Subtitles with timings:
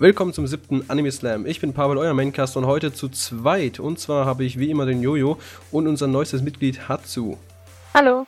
[0.00, 1.44] Willkommen zum siebten Anime Slam.
[1.44, 3.80] Ich bin Pavel, euer Maincast und heute zu zweit.
[3.80, 5.38] Und zwar habe ich wie immer den Jojo
[5.72, 7.36] und unser neuestes Mitglied Hatsu.
[7.92, 8.24] Hallo.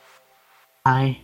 [0.85, 1.19] Hi.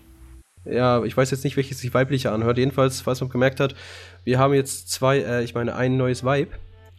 [0.65, 2.59] Ja, ich weiß jetzt nicht, welches sich weiblicher anhört.
[2.59, 3.75] Jedenfalls, falls man gemerkt hat,
[4.23, 6.53] wir haben jetzt zwei, äh, ich meine, ein neues Weib.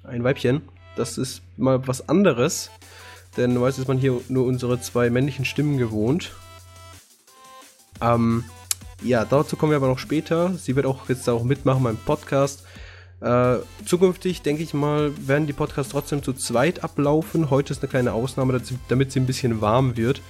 [0.03, 0.63] Ein Weibchen.
[0.97, 2.69] Das ist mal was anderes.
[3.37, 6.33] Denn meist ist man hier nur unsere zwei männlichen Stimmen gewohnt.
[8.01, 8.43] Ähm,
[9.01, 10.51] ja, dazu kommen wir aber noch später.
[10.55, 12.65] Sie wird auch jetzt auch mitmachen beim Podcast.
[13.19, 17.49] Äh, zukünftig, denke ich mal, werden die Podcasts trotzdem zu zweit ablaufen.
[17.49, 20.21] Heute ist eine kleine Ausnahme, damit sie ein bisschen warm wird.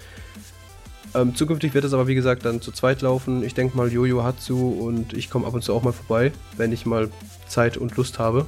[1.13, 3.43] Ähm, zukünftig wird es aber, wie gesagt, dann zu zweit laufen.
[3.43, 6.31] Ich denke mal, Jojo hat zu und ich komme ab und zu auch mal vorbei,
[6.55, 7.09] wenn ich mal
[7.47, 8.45] Zeit und Lust habe.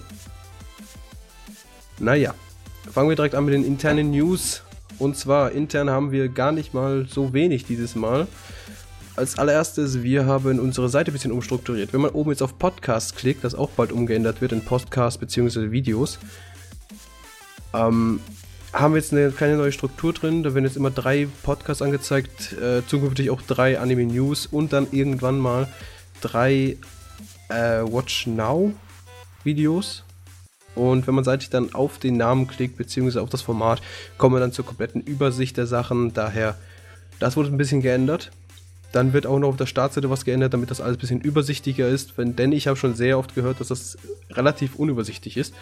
[2.00, 2.34] Naja,
[2.92, 4.64] fangen wir direkt an mit den internen News.
[5.00, 8.28] Und zwar, intern haben wir gar nicht mal so wenig dieses Mal
[9.20, 11.91] als allererstes, wir haben unsere Seite ein bisschen umstrukturiert.
[11.91, 15.72] Wenn man oben jetzt auf Podcast klickt, das auch bald umgeändert wird in Podcast bzw.
[15.72, 16.20] Videos,
[17.73, 18.22] ähm,
[18.72, 20.44] haben wir jetzt eine kleine neue Struktur drin.
[20.44, 24.88] Da werden jetzt immer drei Podcasts angezeigt, äh, zukünftig auch drei Anime News und dann
[24.92, 25.67] irgendwann mal
[26.22, 26.78] drei
[27.50, 28.73] äh, Watch Now
[29.44, 30.06] Videos.
[30.75, 33.81] Und wenn man seitlich dann auf den Namen klickt, beziehungsweise auf das Format,
[34.17, 36.14] kommen wir dann zur kompletten Übersicht der Sachen.
[36.14, 36.56] Daher,
[37.20, 38.31] das wurde ein bisschen geändert.
[38.92, 41.88] Dann wird auch noch auf der Startseite was geändert, damit das alles ein bisschen übersichtlicher
[41.88, 42.18] ist.
[42.18, 43.98] Wenn, denn ich habe schon sehr oft gehört, dass das
[44.31, 45.54] relativ unübersichtlich ist.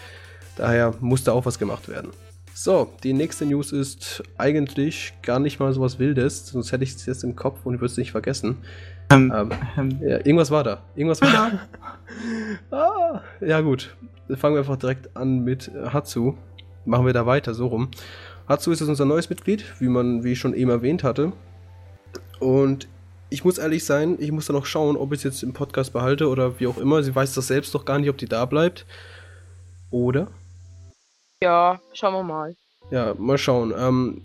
[0.56, 2.11] Daher muss da auch was gemacht werden.
[2.53, 6.95] So, die nächste News ist eigentlich gar nicht mal so was Wildes, sonst hätte ich
[6.95, 8.58] es jetzt im Kopf und würde es nicht vergessen.
[9.11, 10.81] Ähm, ähm, ähm, ja, irgendwas war da.
[10.95, 11.31] Irgendwas war
[12.72, 12.75] da.
[12.75, 13.95] ah, ja, gut.
[14.28, 16.36] Dann fangen wir einfach direkt an mit Hatsu.
[16.86, 17.89] Machen wir da weiter, so rum.
[18.47, 21.34] Hatsu ist jetzt unser neues Mitglied, wie man, wie ich schon eben erwähnt hatte.
[22.39, 22.88] Und
[23.30, 25.94] ich muss ehrlich sein, ich muss da noch schauen, ob ich es jetzt im Podcast
[25.94, 27.03] behalte oder wie auch immer.
[27.03, 28.86] Sie weiß das selbst doch gar nicht, ob die da bleibt.
[29.92, 30.28] Oder?
[31.42, 32.56] Ja, schauen wir mal.
[32.89, 33.73] Ja, mal schauen.
[33.78, 34.22] Ähm,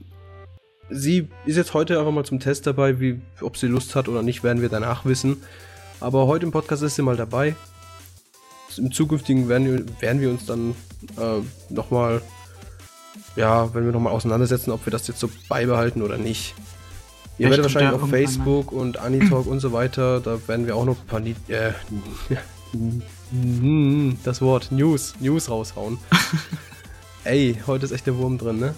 [0.88, 4.22] sie ist jetzt heute einfach mal zum Test dabei, wie, ob sie Lust hat oder
[4.22, 5.42] nicht, werden wir danach wissen.
[6.00, 7.56] Aber heute im Podcast ist sie mal dabei.
[8.76, 10.74] Im zukünftigen werden wir, werden wir uns dann
[11.18, 12.22] äh, nochmal,
[13.36, 16.54] ja, wenn wir nochmal auseinandersetzen, ob wir das jetzt so beibehalten oder nicht.
[17.42, 20.96] Ihr werdet wahrscheinlich auf Facebook und Anitalk und so weiter, da werden wir auch noch
[21.00, 21.72] ein paar Ni äh,
[24.24, 25.98] das Wort News, News raushauen.
[27.24, 28.74] Ey, heute ist echt der Wurm drin, ne?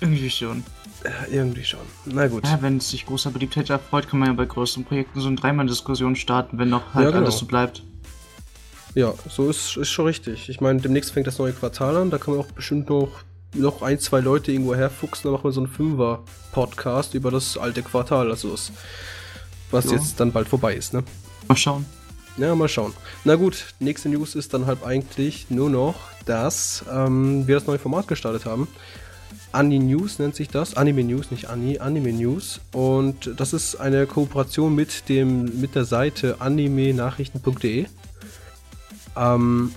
[0.00, 0.62] Irgendwie schon.
[1.04, 1.80] Ja, irgendwie schon.
[2.04, 2.44] Na gut.
[2.44, 5.36] Ja, wenn es sich großer Beliebtheit erfreut, kann man ja bei größeren Projekten so eine
[5.36, 7.24] Dreimann-Diskussion starten, wenn noch halt ja, genau.
[7.24, 7.82] alles so bleibt.
[8.94, 10.48] Ja, so ist, ist schon richtig.
[10.48, 13.10] Ich meine, demnächst fängt das neue Quartal an, da kann man auch bestimmt noch
[13.54, 17.82] noch ein, zwei Leute irgendwo herfuchsen, dann machen wir so einen Fünfer-Podcast über das alte
[17.82, 18.72] Quartal, also das,
[19.70, 19.92] was ja.
[19.92, 21.02] jetzt dann bald vorbei ist, ne?
[21.48, 21.86] Mal schauen.
[22.36, 22.92] Ja, mal schauen.
[23.24, 27.78] Na gut, nächste News ist dann halt eigentlich nur noch, dass ähm, wir das neue
[27.80, 28.68] Format gestartet haben.
[29.50, 30.76] Ani News nennt sich das.
[30.76, 32.60] Anime News, nicht Ani, Anime News.
[32.72, 37.86] Und das ist eine Kooperation mit dem mit der Seite anime-nachrichten.de.
[39.16, 39.74] Ähm,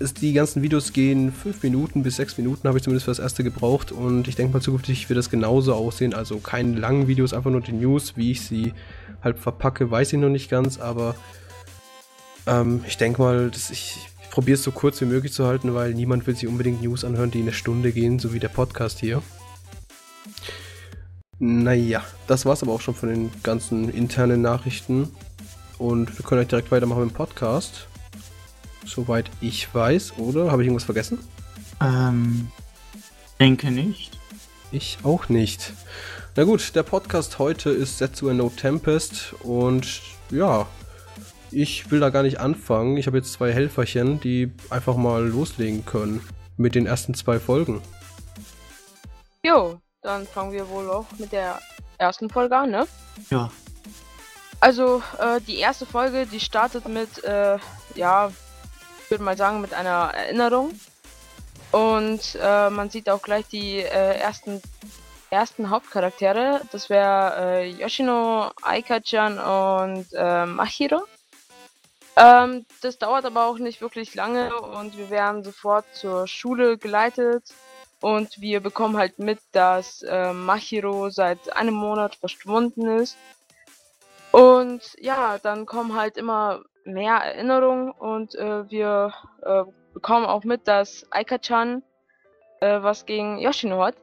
[0.00, 3.42] die ganzen Videos gehen 5 Minuten bis 6 Minuten, habe ich zumindest für das erste
[3.42, 3.90] gebraucht.
[3.90, 6.14] Und ich denke mal, zukünftig wird das genauso aussehen.
[6.14, 8.74] Also keine langen Videos, einfach nur die News, wie ich sie
[9.22, 10.78] halt verpacke, weiß ich noch nicht ganz.
[10.78, 11.16] Aber
[12.46, 15.74] ähm, ich denke mal, dass ich, ich probiere es so kurz wie möglich zu halten,
[15.74, 19.00] weil niemand will sich unbedingt News anhören, die eine Stunde gehen, so wie der Podcast
[19.00, 19.20] hier.
[21.40, 25.10] Naja, das war's aber auch schon von den ganzen internen Nachrichten.
[25.76, 27.87] Und wir können euch direkt weitermachen mit dem Podcast
[28.84, 30.50] soweit ich weiß, oder?
[30.50, 31.18] Habe ich irgendwas vergessen?
[31.80, 32.50] Ähm,
[33.38, 34.18] denke nicht.
[34.70, 35.72] Ich auch nicht.
[36.36, 40.00] Na gut, der Podcast heute ist Setsu No Tempest und
[40.30, 40.66] ja,
[41.50, 42.96] ich will da gar nicht anfangen.
[42.96, 46.20] Ich habe jetzt zwei Helferchen, die einfach mal loslegen können
[46.56, 47.80] mit den ersten zwei Folgen.
[49.42, 51.58] Jo, dann fangen wir wohl auch mit der
[51.96, 52.86] ersten Folge an, ne?
[53.30, 53.50] Ja.
[54.60, 57.58] Also, äh, die erste Folge, die startet mit, äh,
[57.94, 58.30] ja,
[59.10, 60.78] würde mal sagen, mit einer Erinnerung.
[61.72, 64.62] Und äh, man sieht auch gleich die äh, ersten,
[65.30, 66.62] ersten Hauptcharaktere.
[66.72, 71.02] Das wäre äh, Yoshino, Aika-chan und äh, Machiro.
[72.16, 77.44] Ähm, das dauert aber auch nicht wirklich lange und wir werden sofort zur Schule geleitet.
[78.00, 83.16] Und wir bekommen halt mit, dass äh, Machiro seit einem Monat verschwunden ist.
[84.30, 89.12] Und ja, dann kommen halt immer mehr Erinnerungen und äh, wir
[89.42, 89.64] äh,
[89.94, 91.82] bekommen auch mit, dass Aika-chan
[92.60, 93.96] äh, was gegen Yoshino hat,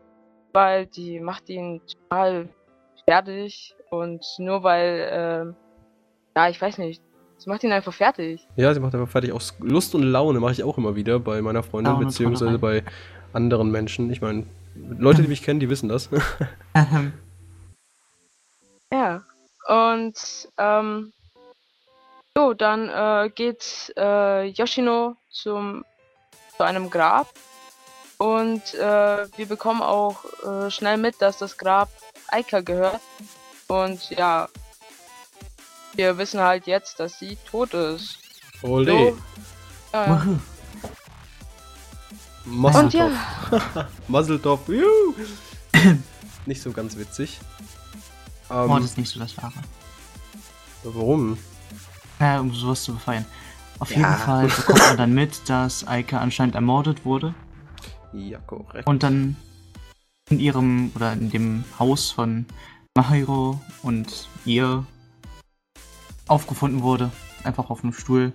[0.54, 2.50] weil die macht ihn total
[3.08, 7.02] fertig und nur weil, äh, ja, ich weiß nicht,
[7.38, 8.48] Sie macht ihn einfach fertig.
[8.56, 9.32] Ja, sie macht einfach fertig.
[9.32, 12.84] Aus Lust und Laune mache ich auch immer wieder bei meiner Freundin, Laune beziehungsweise bei
[13.34, 14.10] anderen Menschen.
[14.10, 14.46] Ich meine,
[14.76, 16.10] Leute, die mich kennen, die wissen das.
[18.92, 19.22] ja.
[19.68, 21.12] Und ähm,
[22.38, 25.86] so, dann äh, geht äh, Yoshino zum,
[26.58, 27.28] zu einem Grab
[28.18, 31.90] und äh, wir bekommen auch äh, schnell mit, dass das Grab
[32.28, 33.02] Aika gehört.
[33.68, 34.48] Und ja,
[35.96, 38.20] wir wissen halt jetzt, dass sie tot ist.
[38.62, 38.92] Ole.
[38.92, 39.18] So,
[39.94, 40.28] ja.
[42.46, 43.12] Und ja.
[44.08, 44.68] Muzzletop.
[46.46, 47.40] nicht so ganz witzig.
[48.52, 49.54] Ähm, Mord ist nicht so das Wahre.
[50.84, 51.38] Warum?
[52.20, 53.26] Ja, um sowas zu befreien.
[53.80, 53.98] Auf ja.
[53.98, 57.34] jeden Fall bekommt man dann mit, dass Aika anscheinend ermordet wurde.
[58.14, 58.88] Ja, korrekt.
[58.88, 59.36] Und dann
[60.30, 62.46] in ihrem oder in dem Haus von
[62.96, 64.86] Mahiro und ihr
[66.28, 67.12] aufgefunden wurde.
[67.44, 68.32] Einfach auf einem Stuhl.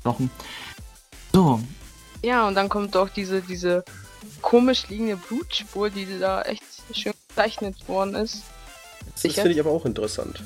[0.00, 0.30] Stochen.
[1.32, 1.60] So.
[2.22, 3.84] Ja, und dann kommt doch diese, diese
[4.40, 8.42] komisch liegende Blutspur, die da echt schön gezeichnet worden ist.
[9.22, 10.42] Das finde ich aber auch interessant.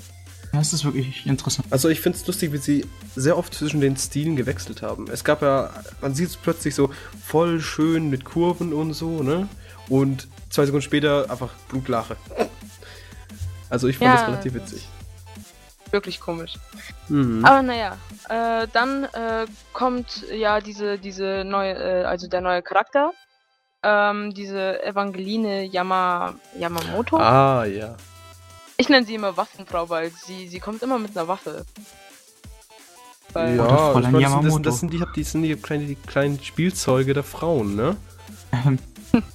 [0.56, 1.68] Das ist wirklich interessant.
[1.70, 5.06] Also ich finde es lustig, wie sie sehr oft zwischen den Stilen gewechselt haben.
[5.10, 5.70] Es gab ja,
[6.00, 6.90] man sieht es plötzlich so
[7.22, 9.48] voll schön mit Kurven und so, ne?
[9.90, 12.16] Und zwei Sekunden später einfach Blutlache.
[13.68, 14.88] Also ich fand ja, das relativ witzig.
[15.90, 16.54] Wirklich komisch.
[17.08, 17.44] Mhm.
[17.44, 17.98] Aber naja,
[18.28, 23.12] äh, dann äh, kommt ja diese, diese neue, äh, also der neue Charakter.
[23.82, 27.18] Ähm, diese Evangeline Yama, Yamamoto.
[27.18, 27.94] Ah, ja.
[28.76, 31.64] Ich nenne sie immer Waffenfrau, weil sie, sie kommt immer mit einer Waffe.
[33.32, 36.42] Weil ja, ich mein, das, sind, das, sind die, die, sind die, kleinen, die kleinen
[36.42, 37.96] Spielzeuge der Frauen, ne?
[38.52, 38.78] Ähm.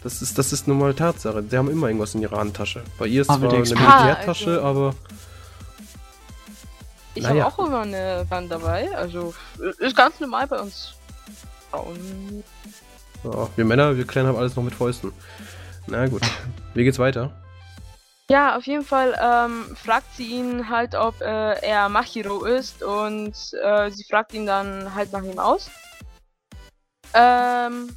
[0.04, 1.42] Das ist, das ist nun mal Tatsache.
[1.42, 2.84] Die haben immer irgendwas in ihrer Handtasche.
[3.00, 4.96] Bei ihr ist aber zwar eine Militärtasche, also, aber.
[7.16, 7.46] Ich naja.
[7.46, 8.96] habe auch immer eine Wand dabei.
[8.96, 9.34] Also
[9.80, 10.94] ist ganz normal bei uns
[11.70, 12.44] Frauen.
[13.24, 15.12] Ja, wir Männer, wir Kleinen haben alles noch mit Fäusten.
[15.88, 16.22] Na gut.
[16.74, 17.32] Wie geht's weiter?
[18.32, 23.36] Ja, auf jeden Fall ähm, fragt sie ihn halt, ob äh, er Machiro ist und
[23.62, 25.70] äh, sie fragt ihn dann halt nach ihm aus.
[27.14, 27.94] Ähm,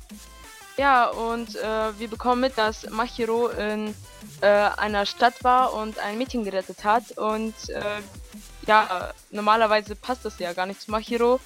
[0.77, 3.95] ja, und äh, wir bekommen mit, dass Machiro in
[4.41, 7.13] äh, einer Stadt war und ein Mädchen gerettet hat.
[7.17, 8.01] Und äh,
[8.67, 11.39] ja, normalerweise passt das ja gar nicht zu Machiro,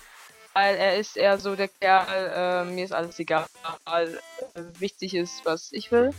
[0.55, 3.45] weil er ist eher so der Kerl, äh, mir ist alles egal,
[4.79, 6.15] wichtig ist, was ich will.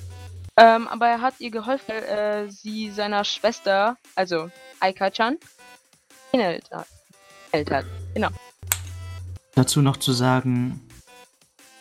[0.59, 4.50] Ähm, aber er hat ihr geholfen, weil äh, sie seiner Schwester, also
[4.81, 5.38] Aika-chan,
[6.33, 7.85] ähnelt hat.
[8.13, 8.27] Genau.
[9.56, 10.81] Dazu noch zu sagen,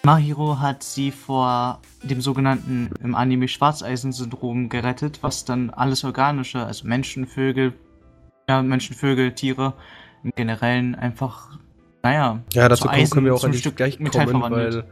[0.04, 6.86] Mahiro hat sie vor dem sogenannten im Anime Schwarzeisen-Syndrom gerettet, was dann alles Organische, also
[6.86, 7.74] Menschenvögel,
[8.48, 9.74] ja, Menschenvögel, Tiere
[10.22, 11.58] im Generellen einfach,
[12.04, 14.84] naja, ja, dazu Eisen, können wir auch ein Stück gleich kommen, weil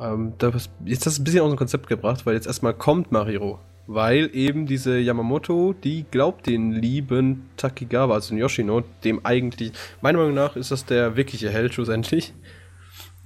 [0.00, 3.12] ähm, das, jetzt hast du ein bisschen aus dem Konzept gebracht, weil jetzt erstmal kommt
[3.12, 3.58] Mahiro.
[3.86, 10.18] Weil eben diese Yamamoto, die glaubt den lieben Takigawa, also den Yoshino, dem eigentlich, meiner
[10.18, 12.32] Meinung nach ist das der wirkliche Held schlussendlich.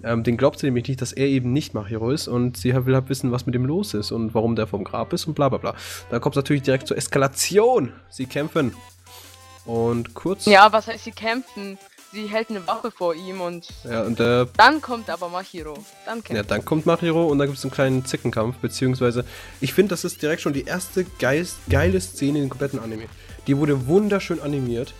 [0.02, 2.94] Ähm, den glaubt sie nämlich nicht, dass er eben nicht Mahiro ist und sie will
[2.94, 5.48] halt wissen, was mit ihm los ist und warum der vom Grab ist und bla
[5.48, 5.74] bla bla.
[6.10, 7.92] Da kommt es natürlich direkt zur Eskalation.
[8.10, 8.74] Sie kämpfen.
[9.64, 10.44] Und kurz.
[10.44, 11.78] Ja, was heißt sie kämpfen?
[12.14, 13.68] Sie hält eine Waffe vor ihm und.
[13.84, 15.76] Ja, und äh, Dann kommt aber Machiro.
[16.06, 19.24] Dann ja, dann kommt Machiro und dann gibt es einen kleinen Zickenkampf, beziehungsweise.
[19.60, 23.04] Ich finde, das ist direkt schon die erste geist, geile Szene in den kompletten Anime.
[23.46, 24.94] Die wurde wunderschön animiert.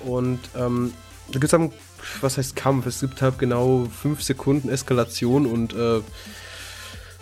[0.00, 0.92] Und, ähm,
[1.28, 1.72] da gibt es dann,
[2.20, 2.86] was heißt Kampf?
[2.86, 6.00] Es gibt halt genau 5 Sekunden Eskalation und, äh,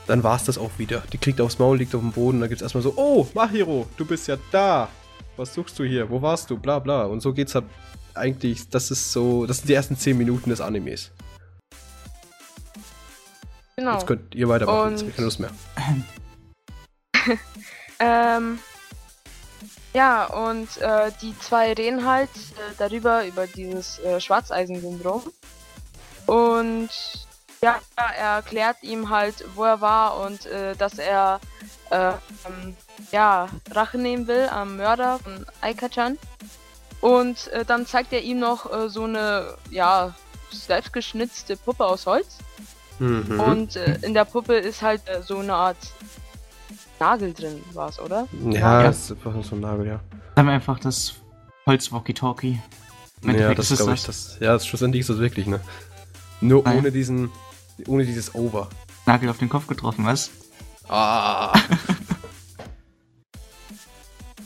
[0.07, 1.03] dann war es das auch wieder.
[1.13, 3.87] Die kriegt aufs Maul, liegt auf dem Boden, da gibt es erstmal so, oh, Machiro,
[3.97, 4.89] du bist ja da.
[5.37, 6.09] Was suchst du hier?
[6.09, 6.57] Wo warst du?
[6.57, 7.05] Bla bla.
[7.05, 7.65] Und so geht's halt
[8.17, 11.11] eigentlich, das ist so, das sind die ersten 10 Minuten des Animes.
[13.77, 13.93] Genau.
[13.93, 15.51] Jetzt könnt ihr weitermachen, jetzt habe ich keine Lust mehr.
[17.99, 18.59] ähm,
[19.93, 25.23] ja, und äh, die zwei reden halt äh, darüber, über dieses äh, Schwarzeisen-Syndrom.
[26.27, 26.91] Und
[27.63, 31.41] ja, er erklärt ihm halt, wo er war und äh, dass er
[31.91, 32.77] ähm,
[33.13, 36.19] ja, Rache nehmen will am Mörder von Aika-chan.
[37.01, 40.15] Und äh, dann zeigt er ihm noch äh, so eine, ja,
[40.51, 42.39] selbstgeschnitzte Puppe aus Holz.
[42.99, 43.41] Mhm.
[43.41, 45.77] Und äh, in der Puppe ist halt äh, so eine Art
[46.99, 48.27] Nagel drin, war es, oder?
[48.51, 48.89] Ja, ja.
[48.89, 50.01] ist einfach so ein Nagel, ja.
[50.35, 51.15] Dann einfach das
[51.67, 52.61] Holz-Walkie-Talkie.
[53.23, 54.39] Ja, das glaube ich, das.
[54.41, 55.61] Ja, schlussendlich ist das wirklich, ne?
[56.41, 56.79] Nur Nein.
[56.79, 57.31] ohne diesen,
[57.87, 58.69] ohne dieses Over.
[59.05, 60.31] Nagel auf den Kopf getroffen, was?
[60.89, 61.59] Ah.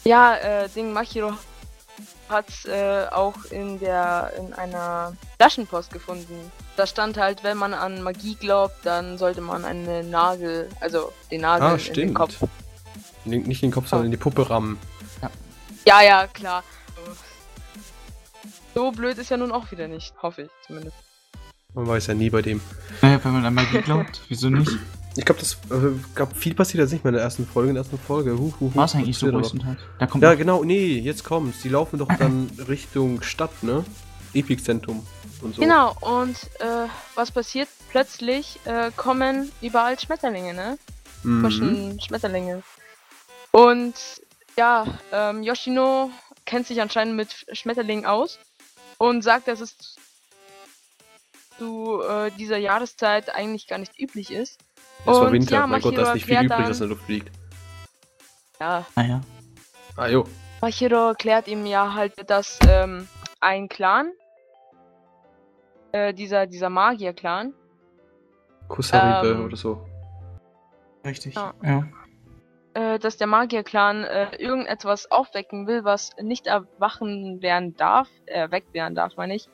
[0.04, 1.32] ja, äh, Ding Machiro
[2.30, 6.50] hat's äh, auch in der in einer Flaschenpost gefunden.
[6.76, 11.42] Da stand halt, wenn man an Magie glaubt, dann sollte man einen Nagel, also den
[11.42, 12.14] Nagel Ah, in den stimmt.
[12.14, 12.36] Kopf.
[13.24, 14.78] Nicht in den Kopf, sondern in die Puppe rammen.
[15.84, 16.62] Ja, ja, klar.
[18.74, 20.96] So blöd ist ja nun auch wieder nicht, hoffe ich zumindest.
[21.74, 22.60] Man weiß ja nie bei dem.
[23.02, 24.70] Naja, wenn man an Magie glaubt, wieso nicht?
[25.20, 27.68] Ich glaube, das äh, gab viel passiert jetzt nicht mehr in der ersten Folge.
[27.68, 28.32] In der ersten Folge.
[28.38, 29.78] Huh, huh, huh, War es eigentlich so größtenteils?
[29.98, 31.60] Da kommt Ja, noch- genau, nee, jetzt kommt's.
[31.60, 33.84] Die laufen doch dann Richtung Stadt, ne?
[34.32, 35.06] Epizentrum
[35.42, 35.60] und so.
[35.60, 36.86] Genau, und äh,
[37.16, 37.68] was passiert?
[37.90, 40.78] Plötzlich äh, kommen überall Schmetterlinge, ne?
[41.22, 41.42] Mhm.
[41.42, 42.62] Frischen Schmetterlinge.
[43.50, 43.94] Und
[44.56, 46.10] ja, ähm, Yoshino
[46.46, 48.38] kennt sich anscheinend mit Schmetterlingen aus
[48.96, 49.74] und sagt, dass es
[51.58, 54.58] zu äh, dieser Jahreszeit eigentlich gar nicht üblich ist.
[55.06, 56.96] Es war Winter, ja, mein Gott, da ist nicht viel übrig, dann- das in der
[56.96, 57.30] Luft fliegt.
[58.60, 59.20] Ja, Naja.
[59.96, 60.24] Ah, jo.
[60.60, 63.08] Machiro erklärt ihm ja halt, dass ähm,
[63.40, 64.12] ein Clan,
[65.92, 67.54] äh, dieser, dieser Magier-Clan,
[68.68, 69.86] Kusaribe Ähm, oder so.
[71.04, 71.34] Richtig.
[71.34, 71.54] Ja.
[71.64, 71.84] Ja.
[72.74, 78.94] äh, dass der Magier-Clan äh, irgendetwas aufwecken will, was nicht erwachen werden darf, erweckt werden
[78.94, 79.48] darf, meine ich.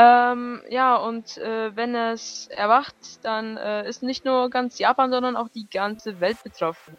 [0.00, 5.34] Ähm, ja, und äh, wenn es erwacht, dann äh, ist nicht nur ganz Japan, sondern
[5.34, 6.96] auch die ganze Welt betroffen.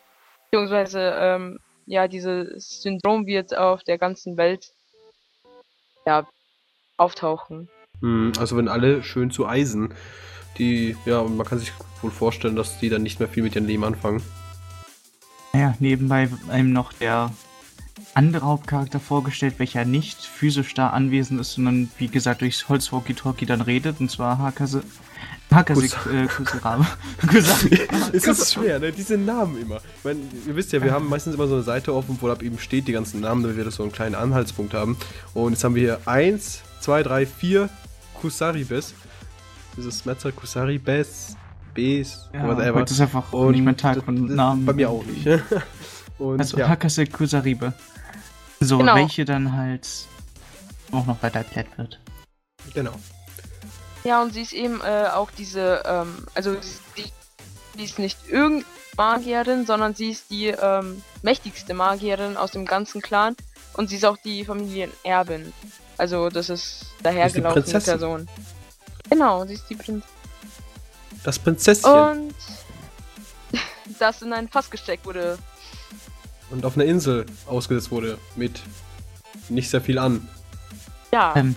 [0.51, 4.73] Beziehungsweise, ähm, ja, dieses Syndrom wird auf der ganzen Welt,
[6.05, 6.27] ja,
[6.97, 7.69] auftauchen.
[8.01, 9.93] Mhm, also wenn alle schön zu Eisen,
[10.57, 13.67] die, ja, man kann sich wohl vorstellen, dass die dann nicht mehr viel mit ihrem
[13.67, 14.21] Leben anfangen.
[15.53, 17.31] Naja, nebenbei einem noch der
[18.13, 23.61] andere Hauptcharakter vorgestellt, welcher nicht physisch da anwesend ist, sondern wie gesagt durchs Holz-Walkie-Talkie dann
[23.61, 24.83] redet, und zwar Hakase.
[25.51, 26.85] Hakase äh, Kusarame.
[27.27, 27.81] Kusari.
[28.13, 28.91] es ist schwer, ne?
[28.91, 29.77] Diese Namen immer.
[29.97, 32.43] Ich meine, ihr wisst ja, wir haben meistens immer so eine Seite offen, wo ab
[32.43, 34.97] eben steht die ganzen Namen, damit wir das so einen kleinen Anhaltspunkt haben.
[35.33, 37.69] Und jetzt haben wir hier 1, 2, 3, 4
[38.21, 38.93] Kusaribes.
[39.75, 41.35] Das ist Metzer Kusaribes,
[41.73, 42.79] Bs, Ja, whatever.
[42.81, 44.65] heute ist einfach Und nicht mein Tag von Namen.
[44.65, 45.25] Bei mir auch nicht.
[46.19, 47.73] Und Also ja, Hakase Kusaribe.
[48.59, 48.95] So, Genau.
[48.95, 49.87] welche dann halt
[50.91, 51.99] auch noch weiter erklärt wird.
[52.73, 52.93] genau.
[54.03, 56.55] Ja, und sie ist eben äh, auch diese, ähm, also
[56.95, 57.11] sie,
[57.75, 58.65] sie ist nicht irgendeine
[58.97, 63.35] Magierin, sondern sie ist die ähm, mächtigste Magierin aus dem ganzen Clan
[63.73, 65.53] und sie ist auch die Familienerbin.
[65.97, 67.99] Also das ist dahergelaufene Prinzessin.
[67.99, 68.27] Person.
[69.09, 70.03] Genau, sie ist die Prinzessin.
[71.23, 71.91] Das Prinzesschen.
[71.91, 72.35] Und
[73.99, 75.37] das in ein Fass gesteckt wurde.
[76.51, 78.59] Und auf einer Insel ausgesetzt wurde mit
[79.49, 80.27] nicht sehr viel an.
[81.11, 81.55] Ja, Ähm,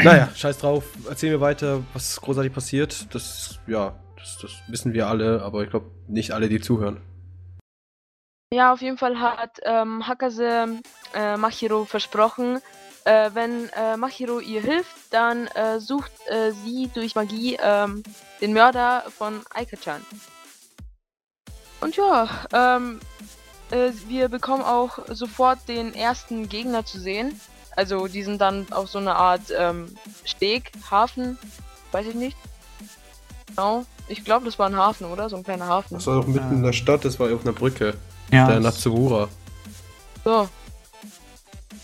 [0.00, 0.84] Naja, scheiß drauf.
[1.08, 3.12] Erzähl mir weiter, was großartig passiert.
[3.12, 7.00] Das, ja, das, das wissen wir alle, aber ich glaube nicht alle, die zuhören.
[8.54, 10.80] Ja, auf jeden Fall hat ähm, Hakase
[11.14, 12.60] äh, Machiro versprochen,
[13.04, 18.02] äh, wenn äh, Machiro ihr hilft, dann äh, sucht äh, sie durch Magie ähm,
[18.40, 20.00] den Mörder von Aika-chan.
[21.80, 23.00] Und ja, ähm,
[23.70, 27.38] äh, wir bekommen auch sofort den ersten Gegner zu sehen.
[27.76, 29.94] Also die sind dann auf so eine Art ähm,
[30.24, 31.38] Steg, Hafen,
[31.92, 32.36] weiß ich nicht.
[33.46, 35.28] Genau, ich glaube, das war ein Hafen, oder?
[35.28, 35.94] So ein kleiner Hafen.
[35.94, 37.94] Das war auch mitten in der Stadt, das war auf einer Brücke.
[38.32, 39.28] ja, der Natsuura.
[40.24, 40.48] So.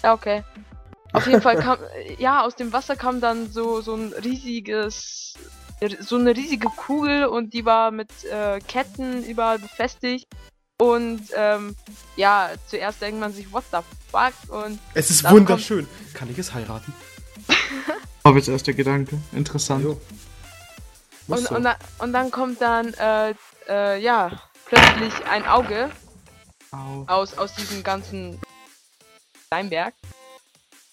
[0.02, 0.42] Ja, okay.
[1.12, 1.78] Auf jeden Fall kam,
[2.18, 5.34] ja, aus dem Wasser kam dann so, so ein riesiges,
[6.00, 10.26] so eine riesige Kugel und die war mit äh, Ketten überall befestigt.
[10.78, 11.76] Und ähm,
[12.16, 13.78] ja, zuerst denkt man sich, what the
[14.10, 14.32] fuck?
[14.48, 15.86] Und Es ist wunderschön.
[16.14, 16.92] Kann ich es heiraten?
[18.24, 19.18] war jetzt erst der Gedanke.
[19.32, 19.84] Interessant.
[19.84, 21.54] Und, so.
[21.54, 23.34] und, und dann kommt dann, äh,
[23.68, 25.90] äh, ja, plötzlich ein Auge
[26.72, 27.04] Au.
[27.06, 28.40] aus, aus diesem ganzen
[29.46, 29.94] Steinberg.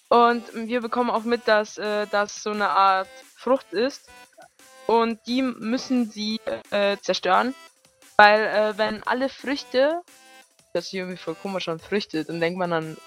[0.09, 4.09] Und wir bekommen auch mit, dass äh, das so eine Art Frucht ist.
[4.85, 7.55] Und die müssen sie äh, zerstören.
[8.21, 10.01] Weil äh, wenn alle Früchte,
[10.73, 12.97] das ist irgendwie voll komisch an Früchte, dann denkt man an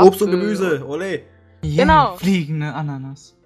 [0.00, 1.20] Obst und Gemüse, ole.
[1.62, 2.16] Yeah, Genau.
[2.16, 3.36] Fliegende Ananas.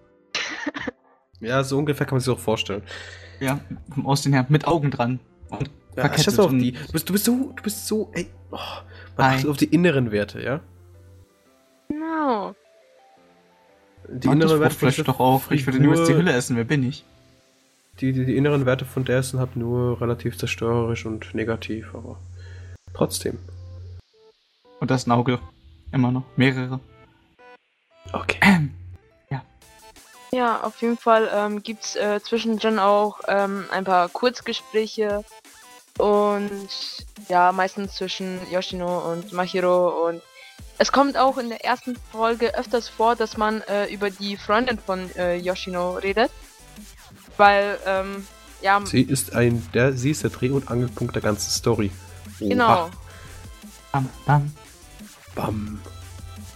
[1.41, 2.83] Ja, so ungefähr kann man sich auch vorstellen.
[3.41, 3.61] Ja,
[3.95, 5.21] vom Aussehen her, mit Augen dran.
[5.51, 6.73] Und Ja, mal auf die.
[6.73, 8.29] Du bist, du bist so, du bist so, ey.
[8.51, 8.59] Oh,
[9.17, 10.61] man achtet auf die inneren Werte, ja?
[11.89, 12.55] Genau.
[14.09, 15.51] Die inneren Werte von- doch auch.
[15.53, 17.05] Ich würde niemals die Hülle essen, wer bin ich?
[18.01, 22.19] Die, die, die inneren Werte von der sind halt nur relativ zerstörerisch und negativ, aber
[22.95, 23.39] trotzdem.
[24.81, 25.39] Und das ist ein Auge.
[25.93, 26.25] Immer noch.
[26.37, 26.81] Mehrere.
[28.13, 28.39] Okay.
[28.43, 28.75] Ähm.
[30.31, 35.25] Ja, auf jeden Fall ähm, gibt es äh, zwischendrin auch ähm, ein paar Kurzgespräche
[35.97, 36.69] und
[37.29, 40.23] ja, meistens zwischen Yoshino und Mahiro und
[40.77, 44.79] Es kommt auch in der ersten Folge öfters vor, dass man äh, über die Freundin
[44.79, 46.31] von äh, Yoshino redet.
[47.39, 48.27] Weil, ähm,
[48.61, 51.91] ja, Sie ist ein, der, sie ist der Dreh- und Angelpunkt der ganzen Story.
[52.41, 52.49] Oha.
[52.49, 52.91] genau.
[53.93, 54.53] Bam, bam.
[55.35, 55.81] Bam.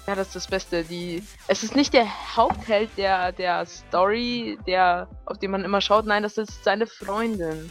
[0.06, 0.84] Ja, das ist das Beste.
[0.84, 6.04] Die, es ist nicht der Hauptheld der, der Story, der, auf den man immer schaut.
[6.04, 7.70] Nein, das ist seine Freundin.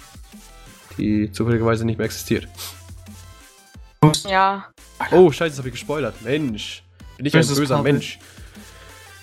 [0.97, 2.47] Die zufälligerweise nicht mehr existiert.
[4.25, 4.71] Ja,
[5.11, 6.21] Oh, scheiße, das habe ich gespoilert.
[6.21, 6.83] Mensch.
[7.17, 7.93] Bin ich ein böser Kabel.
[7.93, 8.19] Mensch.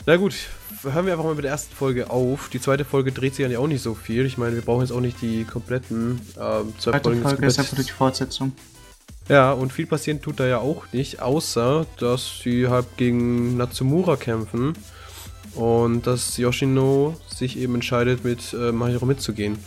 [0.06, 0.34] Na gut,
[0.82, 2.48] hören wir einfach mal mit der ersten Folge auf.
[2.48, 4.26] Die zweite Folge dreht sich ja auch nicht so viel.
[4.26, 7.18] Ich meine, wir brauchen jetzt auch nicht die kompletten ähm, zwei Zweite Folgen.
[7.20, 8.52] jetzt Folge ist einfach die Fortsetzung.
[9.28, 14.16] Ja, und viel passieren tut da ja auch nicht, außer dass sie halt gegen Natsumura
[14.16, 14.72] kämpfen
[15.54, 19.58] und dass Yoshino sich eben entscheidet, mit äh, Mahiro mitzugehen.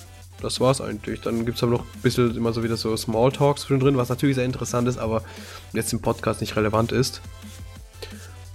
[0.42, 1.22] Das war's eigentlich.
[1.22, 4.46] Dann gibt's aber noch ein bisschen immer so wieder so Smalltalks zwischendrin, was natürlich sehr
[4.46, 5.24] interessant ist, aber
[5.74, 7.22] jetzt im Podcast nicht relevant ist.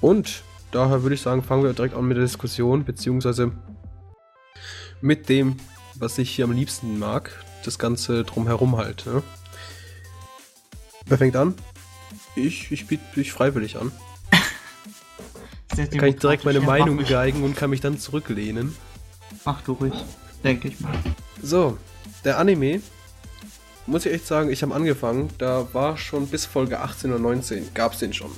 [0.01, 0.43] Und
[0.77, 3.51] daher würde ich sagen, fangen wir direkt an mit der Diskussion, beziehungsweise
[5.01, 5.57] mit dem,
[5.95, 7.31] was ich hier am liebsten mag,
[7.65, 9.07] das Ganze drumherum halt.
[9.07, 9.23] Ne?
[11.07, 11.55] Wer fängt an?
[12.35, 13.91] Ich, ich biete mich freiwillig an.
[15.75, 18.77] Sehr kann ich direkt meine Meinung geigen und kann mich dann zurücklehnen.
[19.47, 19.95] mach du ruhig,
[20.45, 20.93] denke ich mal.
[21.43, 21.79] So,
[22.25, 22.83] der Anime,
[23.87, 27.73] muss ich echt sagen, ich habe angefangen, da war schon bis Folge 18 oder 19,
[27.73, 28.31] gab es den schon.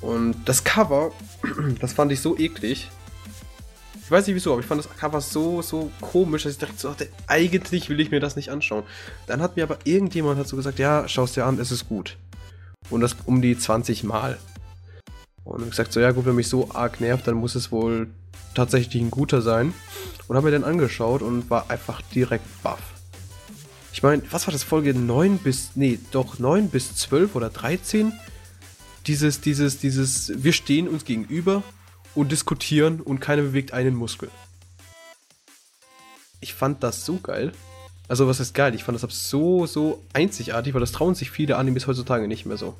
[0.00, 1.12] Und das Cover,
[1.80, 2.90] das fand ich so eklig.
[4.08, 6.80] Ich weiß nicht wieso, aber ich fand das Cover so, so komisch, dass ich direkt
[6.80, 8.84] so dachte, eigentlich will ich mir das nicht anschauen.
[9.26, 12.16] Dann hat mir aber irgendjemand dazu gesagt, ja, schau es dir an, es ist gut.
[12.88, 14.38] Und das um die 20 Mal.
[15.44, 18.08] Und ich gesagt, so ja gut, wenn mich so arg nervt, dann muss es wohl
[18.54, 19.74] tatsächlich ein guter sein.
[20.26, 22.80] Und habe mir den angeschaut und war einfach direkt baff.
[23.92, 28.12] Ich meine, was war das, Folge 9 bis, nee, doch 9 bis 12 oder 13?
[29.08, 31.62] Dieses, dieses, dieses, wir stehen uns gegenüber
[32.14, 34.28] und diskutieren und keiner bewegt einen Muskel.
[36.40, 37.52] Ich fand das so geil.
[38.06, 38.74] Also, was ist geil?
[38.74, 42.58] Ich fand das so, so einzigartig, weil das trauen sich viele Animes heutzutage nicht mehr
[42.58, 42.76] so.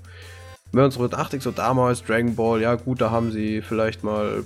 [0.70, 4.44] Wenn man so betrachtet, so damals Dragon Ball, ja gut, da haben sie vielleicht mal,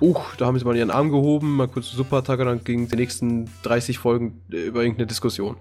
[0.00, 3.48] uh, da haben sie mal ihren Arm gehoben, mal kurz Superattacke, dann ging die nächsten
[3.62, 5.56] 30 Folgen äh, über irgendeine Diskussion.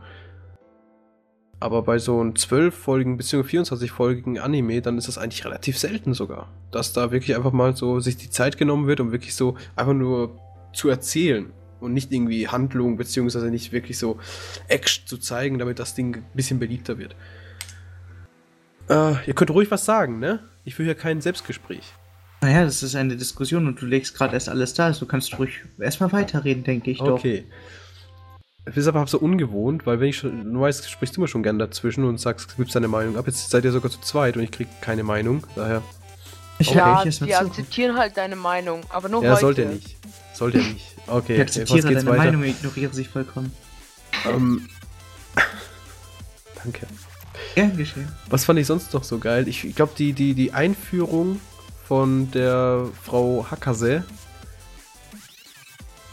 [1.60, 3.58] Aber bei so einem 12-folgigen bzw.
[3.58, 6.50] 24-folgigen Anime, dann ist das eigentlich relativ selten sogar.
[6.72, 9.94] Dass da wirklich einfach mal so sich die Zeit genommen wird, um wirklich so einfach
[9.94, 10.40] nur
[10.74, 11.52] zu erzählen.
[11.82, 14.20] Und nicht irgendwie Handlung, beziehungsweise nicht wirklich so
[14.68, 17.16] Action zu zeigen, damit das Ding ein bisschen beliebter wird.
[18.90, 20.40] Äh, ihr könnt ruhig was sagen, ne?
[20.66, 21.94] Ich will hier kein Selbstgespräch.
[22.42, 25.38] Naja, das ist eine Diskussion und du legst gerade erst alles da, also kannst du
[25.38, 27.20] ruhig erstmal weiterreden, denke ich doch.
[27.20, 27.46] Okay.
[28.66, 31.42] Das ist aber so ungewohnt, weil wenn ich schon, du weißt, sprichst du immer schon
[31.44, 33.26] gern dazwischen und sagst, gibst deine Meinung ab.
[33.26, 35.44] Jetzt seid ihr sogar zu zweit und ich krieg keine Meinung.
[35.56, 35.82] Daher,
[36.60, 37.26] Ich Okay, ja, die zu.
[37.36, 39.42] akzeptieren halt deine Meinung, aber nur ja, heute.
[39.42, 39.98] sollte er nicht.
[40.36, 40.96] Sollte nicht.
[41.08, 42.24] Okay, Ich okay akzeptiere was geht's deine weiter?
[42.32, 43.52] Meinung und ignoriere sie vollkommen.
[44.28, 44.68] Ähm,
[46.64, 46.86] danke.
[47.56, 48.08] Gern geschehen.
[48.30, 49.48] Was fand ich sonst noch so geil?
[49.48, 51.40] Ich, ich glaube, die, die, die Einführung
[51.88, 54.04] von der Frau Hakase.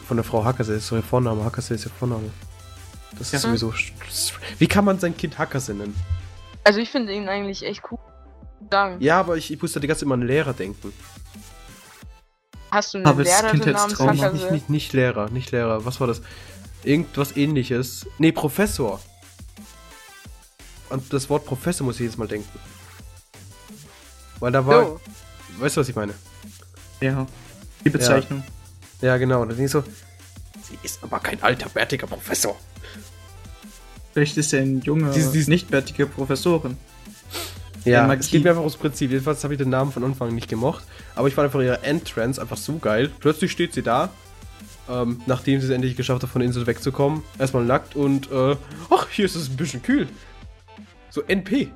[0.07, 1.43] Von der Frau Hakase ist so ihr Vorname.
[1.43, 2.29] Hakase ist ihr Vorname.
[3.11, 3.39] Das ist Ja.
[3.39, 3.73] sowieso.
[4.57, 5.95] Wie kann man sein Kind Hakase nennen?
[6.63, 7.99] Also ich finde ihn eigentlich echt cool.
[8.71, 8.97] Sagen.
[8.99, 10.93] Ja, aber ich, ich musste die ganze Zeit immer an Lehrer denken.
[12.71, 13.99] Hast du eine Aber das Lehrerin namens.
[13.99, 14.33] Nicht, Hakase?
[14.35, 15.85] nicht, nicht, nicht Lehrer, nicht Lehrer.
[15.85, 16.21] Was war das?
[16.83, 18.05] Irgendwas ähnliches.
[18.17, 18.99] Nee, Professor.
[20.89, 22.59] An das Wort Professor muss ich jetzt mal denken.
[24.39, 24.85] Weil da war.
[24.85, 24.99] So.
[25.59, 26.13] Weißt du, was ich meine?
[27.01, 27.25] Ja.
[27.83, 28.39] Die Bezeichnung.
[28.45, 28.53] Ja,
[29.01, 29.41] genau.
[29.45, 29.83] Da denke ich so.
[30.63, 32.57] Sie ist aber kein alter, bärtiger Professor.
[34.13, 36.75] Vielleicht ist er ein junger, Dies- dies- nichtbärtiger Professorin.
[37.85, 39.11] Ja, es geht mir einfach ums Prinzip.
[39.11, 40.83] Jedenfalls habe ich den Namen von Anfang nicht gemocht.
[41.15, 43.09] Aber ich fand einfach ihre Entrance einfach so geil.
[43.19, 44.09] Plötzlich steht sie da,
[44.89, 47.23] ähm, nachdem sie es endlich geschafft hat, von der Insel wegzukommen.
[47.39, 48.57] Erstmal nackt und, äh,
[48.89, 50.07] ach, hier ist es ein bisschen kühl.
[51.11, 51.71] So, NP.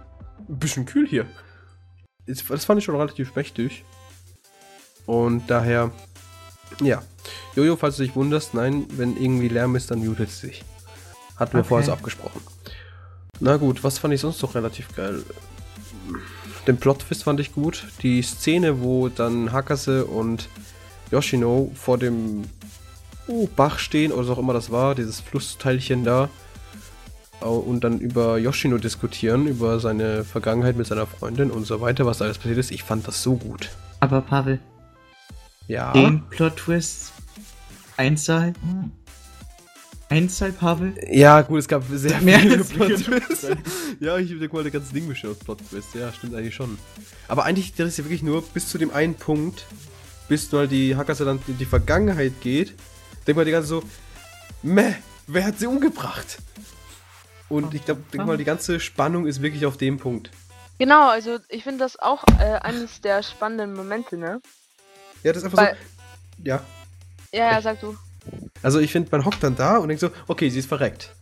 [0.50, 1.28] Ein bisschen kühl hier.
[2.28, 3.86] Das das fand ich schon relativ mächtig.
[5.06, 5.92] Und daher,
[6.82, 7.02] ja.
[7.56, 10.64] Jojo, falls du dich wunderst, nein, wenn irgendwie Lärm ist, dann mutet sie sich.
[11.36, 11.70] Hatten wir Okay.
[11.70, 12.42] vorher so abgesprochen.
[13.40, 15.24] Na gut, was fand ich sonst noch relativ geil?
[16.68, 17.88] Den Plot-Twist fand ich gut.
[18.04, 20.48] Die Szene, wo dann Hakase und
[21.10, 22.44] Yoshino vor dem
[23.28, 26.30] oh, Bach stehen, oder was auch immer das war, dieses Flussteilchen da,
[27.40, 32.20] und dann über Yoshino diskutieren, über seine Vergangenheit mit seiner Freundin und so weiter, was
[32.20, 32.70] da alles passiert ist.
[32.72, 33.70] Ich fand das so gut.
[34.00, 34.60] Aber Pavel,
[35.72, 35.94] Ja.
[35.94, 37.14] den Plot-Twist
[37.96, 38.92] einzuhalten,
[40.10, 40.94] Einzeit, Pavel?
[41.10, 43.48] Ja, gut, es gab sehr Mehr viele Plot-Twists.
[44.02, 45.94] ja, ich denke mal, das ganze Ding besteht aus Plot-Twists.
[45.94, 46.78] Ja, stimmt eigentlich schon.
[47.30, 49.66] Aber eigentlich, das ist ja wirklich nur bis zu dem einen Punkt,
[50.28, 52.76] bis mal die Hackers dann in die Vergangenheit geht,
[53.26, 53.84] denkt man die ganze so,
[54.64, 54.96] meh,
[55.28, 56.40] wer hat sie umgebracht?
[57.48, 60.32] Und ich glaube, denk mal, die ganze Spannung ist wirklich auf dem Punkt.
[60.80, 64.42] Genau, also ich finde das auch äh, eines der spannenden Momente, ne?
[65.24, 66.44] Ja, das ist einfach Weil- so.
[66.44, 66.64] Ja.
[67.34, 67.96] Ja, ja, sag du.
[68.62, 71.14] Also ich finde, man hockt dann da und denkt so, okay, sie ist verreckt.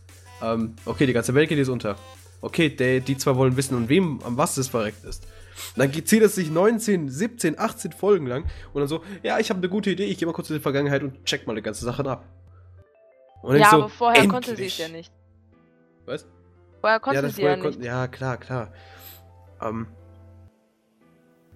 [0.42, 1.96] Ähm, okay, die ganze Welt geht jetzt unter.
[2.42, 5.24] Okay, der, die zwei wollen wissen, an wem, an was es verreckt ist.
[5.76, 9.50] Und dann zieht es sich 19, 17, 18 Folgen lang und dann so, ja, ich
[9.50, 11.60] habe eine gute Idee, ich gehe mal kurz in die Vergangenheit und check mal die
[11.62, 12.24] ganze Sache ab.
[13.42, 14.78] Und Ja, so, aber vorher konnte sie es endlich.
[14.78, 15.12] ja nicht.
[16.06, 16.26] Was?
[16.80, 17.76] Vorher konnte ja, sie ja vorher nicht.
[17.78, 18.72] kon- ja, klar, klar.
[19.60, 19.86] Ähm,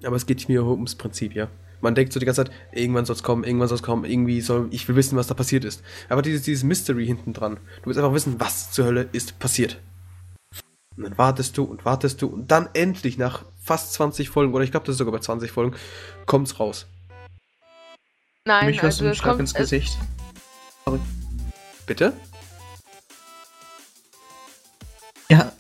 [0.04, 1.48] aber es geht mir ums Prinzip, ja.
[1.85, 4.40] Man denkt so die ganze Zeit, irgendwann soll es kommen, irgendwann soll es kommen, irgendwie
[4.40, 5.83] soll, ich will wissen, was da passiert ist.
[6.09, 9.83] Aber dieses, dieses Mystery hinten dran, du willst einfach wissen, was zur Hölle ist passiert.
[10.97, 14.64] Und dann wartest du und wartest du und dann endlich nach fast 20 Folgen, oder
[14.64, 15.77] ich glaube, das ist sogar bei 20 Folgen,
[16.25, 16.87] kommt's raus.
[18.47, 19.99] Nein, mich also ein es Schlag kommt, ins es, Gesicht.
[21.87, 22.14] Bitte?
[25.29, 25.53] Ja,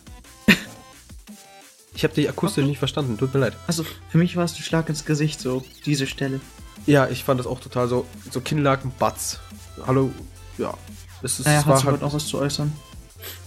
[1.94, 3.56] Ich habe dich akustisch nicht verstanden, tut mir leid.
[3.66, 6.40] also für mich war es ein Schlag ins Gesicht, so diese Stelle.
[6.86, 9.38] Ja, ich fand das auch total so, so Kinnlaken, Batz.
[9.86, 10.10] Hallo,
[10.58, 10.74] ja.
[11.22, 12.72] Es, ist, Naja, es hat sie halt, noch was zu äußern?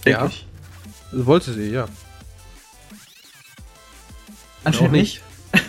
[0.04, 0.26] Ja.
[0.26, 0.46] Ich.
[1.12, 1.86] wollte sie, ja.
[4.64, 5.22] Anscheinend Auch nicht.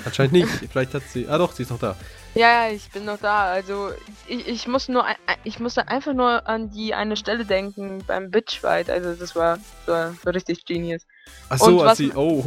[0.09, 0.49] Anscheinend nicht.
[0.71, 1.27] Vielleicht hat sie.
[1.27, 1.95] Ah doch, sie ist noch da.
[2.35, 3.51] ja, ja, ich bin noch da.
[3.51, 3.91] Also
[4.27, 5.05] ich, ich muss nur,
[5.43, 8.89] ich musste einfach nur an die eine Stelle denken beim Bitchfight.
[8.89, 11.03] Also das war, war so richtig genius.
[11.49, 12.11] Ach so, als sie.
[12.13, 12.43] Oh.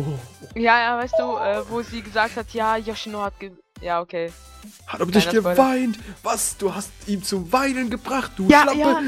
[0.54, 4.32] Ja, ja, weißt du, äh, wo sie gesagt hat, ja, Yoshino hat ge ja, okay.
[4.86, 5.98] Hat er dich geweint?
[6.22, 6.56] Was?
[6.56, 8.78] Du hast ihn zum Weinen gebracht, du Ja, Schlampe.
[8.78, 9.00] ja.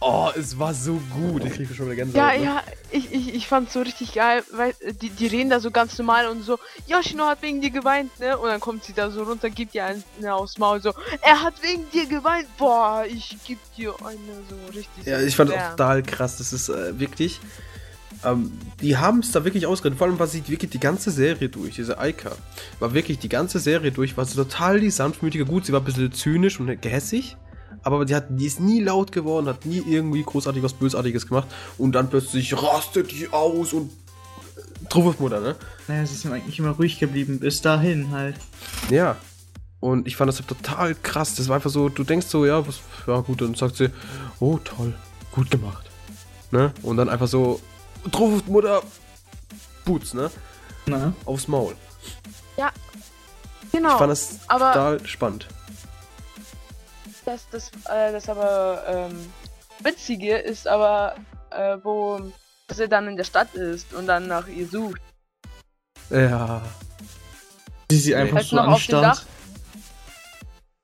[0.00, 1.44] Oh, es war so gut.
[1.44, 2.32] Ich kriege schon wieder Gänsehaut.
[2.32, 2.44] Ja, ne?
[2.44, 5.70] ja, ich, ich, ich fand's so richtig geil, weil äh, die, die reden da so
[5.70, 8.36] ganz normal und so, Yoshino hat wegen dir geweint, ne?
[8.36, 11.62] Und dann kommt sie da so runter, gibt ihr eine aufs Maul, so, er hat
[11.62, 14.16] wegen dir geweint, boah, ich geb dir eine
[14.48, 15.06] so richtig.
[15.06, 16.38] Ja, ich fand es auch total krass.
[16.38, 17.40] Das ist äh, wirklich.
[18.24, 19.98] Ähm, die haben es da wirklich ausgeredet.
[19.98, 21.74] Vor allem war sie wirklich die ganze Serie durch.
[21.74, 22.32] Diese Aika
[22.78, 24.16] war wirklich die ganze Serie durch.
[24.16, 25.44] War sie total die sanftmütige.
[25.44, 27.36] Gut, sie war ein bisschen zynisch und gehässig.
[27.84, 31.48] Aber die, hat, die ist nie laut geworden, hat nie irgendwie großartig was Bösartiges gemacht.
[31.78, 33.90] Und dann plötzlich rastet die aus und.
[34.56, 35.54] äh, Truffmutter, ne?
[35.86, 38.36] Naja, sie ist ja eigentlich immer ruhig geblieben, bis dahin halt.
[38.90, 39.16] Ja.
[39.80, 41.34] Und ich fand das total krass.
[41.34, 43.90] Das war einfach so, du denkst so, ja, was, ja gut, dann sagt sie,
[44.40, 44.94] oh toll,
[45.32, 45.90] gut gemacht.
[46.50, 46.72] Ne?
[46.82, 47.60] Und dann einfach so,
[48.46, 48.82] Mutter,
[49.84, 50.30] Boots, ne?
[50.86, 51.74] Na, Aufs Maul.
[53.72, 55.48] Genau, Ich fand das aber- total spannend.
[57.24, 59.32] Das, das, äh, das aber, ähm,
[59.80, 61.16] Witzige ist aber,
[61.50, 62.20] äh, wo
[62.70, 65.00] sie dann in der Stadt ist und dann nach ihr sucht.
[66.10, 66.62] Ja.
[67.90, 69.18] sie sie einfach Weißt so noch, auf dem anstarrt.
[69.18, 69.24] Dach?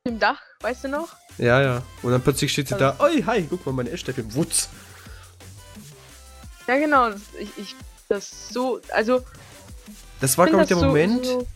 [0.05, 1.09] Im Dach, weißt du noch?
[1.39, 1.83] Ja, ja.
[2.03, 4.69] Und dann plötzlich steht sie Also- da, oi, hi, guck mal, meine Essstäbchen, Wutz.
[6.67, 7.77] Ja, genau, das- ich, ich,
[8.09, 9.25] das so, also,
[10.21, 11.47] Das war, glaube ich, der so- Moment so,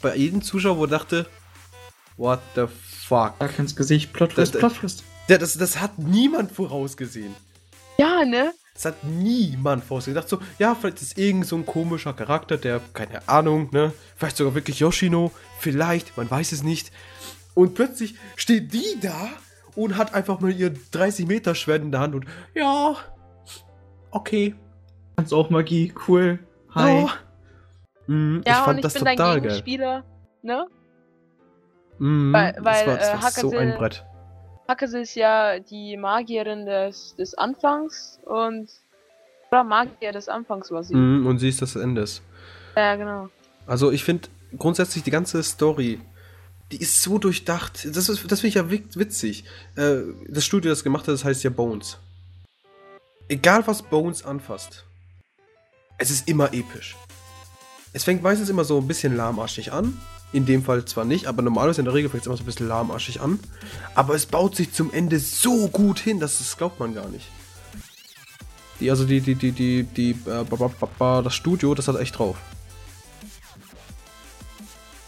[0.00, 1.26] bei jedem Zuschauer, wo er dachte,
[2.16, 2.66] what the
[3.12, 3.34] fuck.
[3.38, 5.04] Schlag ins Gesicht, Plotfrist, Das- Plotfrist.
[5.28, 7.34] Ja, das, das hat niemand vorausgesehen.
[7.98, 8.52] ja, ne?
[8.74, 10.16] Das hat niemand vorausgesehen.
[10.18, 13.92] Ich dachte so, ja, vielleicht ist irgend so ein komischer Charakter, der, keine Ahnung, ne?
[14.16, 16.90] Vielleicht sogar wirklich Yoshino, vielleicht, man weiß es nicht.
[17.54, 19.28] Und plötzlich steht die da
[19.76, 22.96] und hat einfach mal ihr 30 Meter Schwert in der Hand und, ja,
[24.10, 24.54] okay.
[25.16, 26.38] Kannst auch Magie, cool.
[26.74, 27.02] Hi.
[27.02, 27.08] Ja.
[28.06, 29.42] Mhm, Ja, ich fand und ich das bin dein total geil.
[29.50, 30.04] Gegenspieler,
[30.42, 30.66] ne?
[32.02, 34.04] Mhm, Weil- das weil, war, das äh, so ein Brett.
[34.66, 38.68] Hakase ist ja die Magierin des, des Anfangs und,
[39.50, 40.94] oder Magier des Anfangs war sie.
[40.94, 42.22] Mhm, und sie ist das Endes.
[42.76, 43.28] Ja, genau.
[43.66, 46.00] Also ich finde grundsätzlich die ganze Story,
[46.72, 47.84] die ist so durchdacht.
[47.94, 49.44] Das, ist- das finde ich ja wit- witzig.
[49.76, 51.98] Äh, das Studio, das gemacht hat, das heißt ja Bones.
[53.28, 54.84] Egal was Bones anfasst,
[55.98, 56.96] es ist immer episch.
[57.92, 60.00] Es fängt meistens immer so ein bisschen lahmarschig an.
[60.32, 62.46] In dem Fall zwar nicht, aber normalerweise in der Regel fängt es immer so ein
[62.46, 63.38] bisschen lahmarschig an.
[63.94, 67.26] Aber es baut sich zum Ende so gut hin, dass das glaubt man gar nicht.
[68.80, 70.44] Die, also die, die, die, die, die, äh,
[71.22, 72.36] das Studio, das hat echt drauf.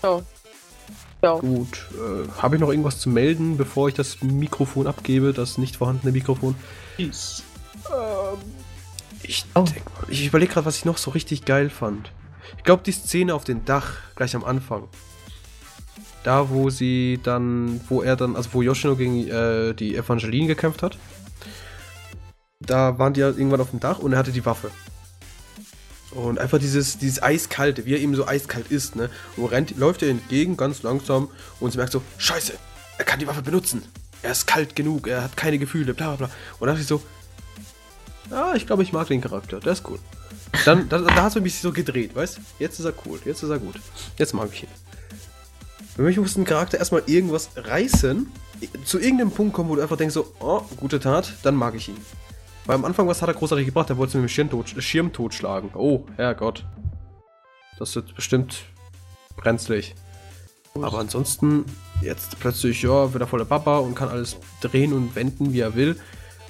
[0.03, 0.23] So.
[1.23, 1.39] So.
[1.39, 5.77] Gut, äh, habe ich noch irgendwas zu melden, bevor ich das Mikrofon abgebe, das nicht
[5.77, 6.55] vorhandene Mikrofon?
[6.97, 7.43] Peace.
[9.23, 9.63] Ich, Oh.
[9.63, 12.13] denk mal, ich überlege gerade, was ich noch so richtig geil fand.
[12.59, 14.85] Ich glaube, die Szene auf dem Dach, gleich am Anfang.
[16.25, 20.83] Da, wo sie dann, wo er dann, also wo Yoshino gegen äh, die Evangeline gekämpft
[20.83, 20.99] hat.
[22.61, 24.71] da waren die ja irgendwann auf dem Dach und er hatte die Waffe.
[26.11, 29.11] Und einfach dieses, dieses Eiskalte, wie er eben so eiskalt ist, ne?
[29.37, 31.29] Und rennt, läuft er entgegen, ganz langsam,
[31.61, 32.55] und sie merkt so, scheiße,
[32.99, 33.83] er kann die Waffe benutzen.
[34.23, 36.37] Er ist kalt genug, er hat keine Gefühle, bla bla bla.
[36.59, 37.03] Und dann dachte ich so,
[38.31, 39.99] ja, ich glaube, ich mag den Charakter, der ist cool.
[40.65, 43.51] Dann, da, da hast du mich so gedreht, weißt Jetzt ist er cool, jetzt ist
[43.51, 43.75] er gut.
[44.17, 44.69] Jetzt mag ich ihn.
[45.95, 48.27] Für mich muss ein Charakter erstmal irgendwas reißen,
[48.85, 51.89] zu irgendeinem Punkt kommen, wo du einfach denkst so, oh, gute Tat, dann mag ich
[51.89, 51.97] ihn.
[52.67, 53.91] Weil am Anfang, was hat er großartig gebracht?
[53.91, 55.71] Er wollte es mit dem Schirm, tot, Schirm totschlagen.
[55.75, 56.65] Oh, Herrgott.
[57.79, 58.65] Das wird bestimmt
[59.37, 59.95] brenzlig.
[60.75, 61.65] Aber ansonsten,
[62.03, 65.77] jetzt plötzlich, ja, wird er voller Papa und kann alles drehen und wenden, wie er
[65.77, 65.97] will.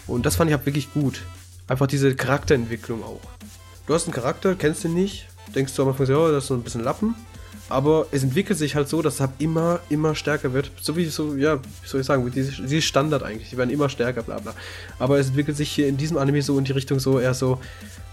[0.06, 1.22] Und das fand ich auch wirklich gut.
[1.66, 3.20] Einfach diese Charakterentwicklung auch.
[3.86, 6.54] Du hast einen Charakter, kennst ihn nicht, denkst du am Anfang, ja, das ist so
[6.54, 7.14] ein bisschen Lappen.
[7.68, 10.70] Aber es entwickelt sich halt so, dass es halt immer, immer stärker wird.
[10.80, 13.50] So wie so, ja, wie soll ich sagen, dieses Standard eigentlich.
[13.50, 14.54] Die werden immer stärker, bla bla.
[14.98, 17.60] Aber es entwickelt sich hier in diesem Anime so in die Richtung so eher so,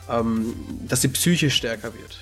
[0.09, 0.53] ähm,
[0.87, 2.21] dass die Psyche stärker wird.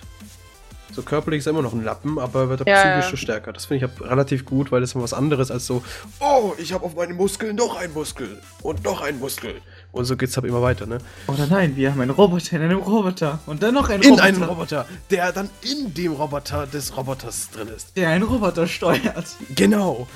[0.91, 3.17] So körperlich ist er immer noch ein Lappen, aber wird er Ja, psychisch ja.
[3.17, 3.53] stärker.
[3.53, 5.83] Das finde ich halt relativ gut, weil das ist mal was anderes als so,
[6.19, 9.61] oh, ich habe auf meinen Muskeln noch einen Muskel und noch einen Muskel.
[9.91, 10.99] Und so geht's halt immer weiter, ne?
[11.27, 13.39] Oder nein, wir haben einen Roboter in einem Roboter.
[13.47, 17.49] Und dann noch einen In Roboter, einem Roboter, der dann in dem Roboter des Roboters
[17.49, 17.97] drin ist.
[17.97, 19.25] der einen Roboter steuert.
[19.55, 20.07] Genau.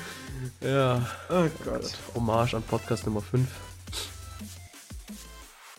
[0.60, 1.04] Ja.
[1.28, 1.92] Oh Gott.
[2.14, 3.48] Hommage an Podcast Nummer 5.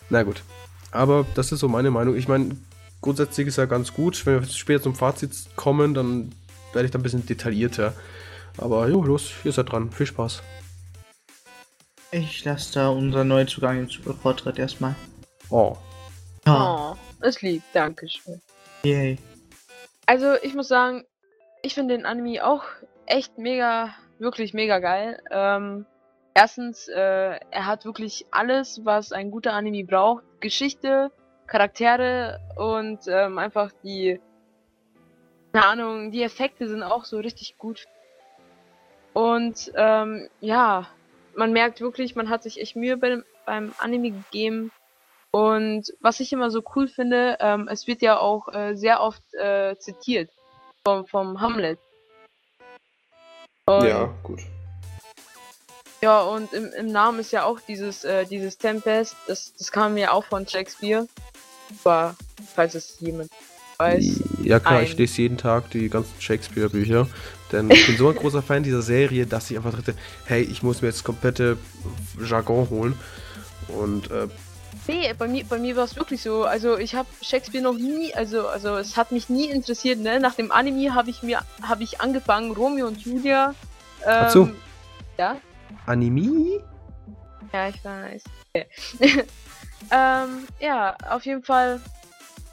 [0.10, 0.44] Na gut.
[0.92, 2.16] Aber das ist so meine Meinung.
[2.16, 2.56] Ich meine,
[3.02, 4.26] grundsätzlich ist ja ganz gut.
[4.26, 6.32] Wenn wir später zum Fazit kommen, dann
[6.74, 7.94] werde ich da ein bisschen detaillierter.
[8.58, 9.92] Aber jo, los, ihr seid dran.
[9.92, 10.42] Viel Spaß.
[12.18, 14.96] Ich lasse da unseren Neuzugang im Vortritt erstmal.
[15.50, 15.76] Oh.
[16.48, 18.42] Ja, Oh, es lieb, danke schön.
[18.84, 19.18] yay.
[20.06, 21.04] Also, ich muss sagen,
[21.62, 22.64] ich finde den Anime auch
[23.06, 25.22] echt mega, wirklich mega geil.
[25.30, 25.86] Ähm,
[26.34, 30.24] erstens, äh, er hat wirklich alles, was ein guter Anime braucht.
[30.40, 31.12] Geschichte,
[31.48, 34.22] Charaktere und ähm, einfach die,
[35.52, 37.84] keine Ahnung, die Effekte sind auch so richtig gut.
[39.12, 40.88] Und ähm, ja,
[41.36, 44.72] man merkt wirklich, man hat sich echt Mühe bei dem, beim Anime gegeben.
[45.32, 49.22] Und was ich immer so cool finde, ähm, es wird ja auch äh, sehr oft
[49.34, 50.32] äh, zitiert
[50.86, 51.80] vom, vom Hamlet.
[53.66, 53.86] Und,
[54.24, 54.40] gut.
[56.02, 59.98] Ja, und im, im Namen ist ja auch dieses, äh, dieses Tempest, das, das kam
[59.98, 61.08] ja auch von Shakespeare.
[61.84, 62.16] Aber,
[62.54, 63.32] falls es jemand
[63.80, 64.22] weiß.
[64.44, 67.08] Ja klar, ich ein- lese jeden Tag die ganzen Shakespeare-Bücher.
[67.52, 69.94] Denn ich bin so ein großer Fan dieser Serie, dass ich einfach dachte,
[70.26, 71.58] hey, ich muss mir jetzt komplette
[72.20, 73.00] Jargon holen.
[73.68, 74.28] Und äh,
[74.88, 76.44] Nee, bei mir, bei mir war es wirklich so.
[76.44, 80.20] Also ich habe Shakespeare noch nie, also, also es hat mich nie interessiert, ne?
[80.20, 83.56] Nach dem Anime habe ich mir, habe ich angefangen, Romeo und Julia.
[84.06, 84.50] Ähm, Ach so.
[85.18, 85.38] Ja?
[85.88, 86.60] Anime?
[87.52, 88.24] Ja, ich weiß.
[88.54, 88.68] Okay.
[89.92, 91.80] ähm, ja, auf jeden Fall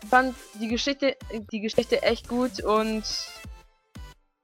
[0.08, 1.16] fand die Geschichte,
[1.52, 3.04] die Geschichte echt gut und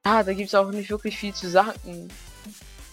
[0.05, 2.09] ja, da gibt es auch nicht wirklich viel zu sagen.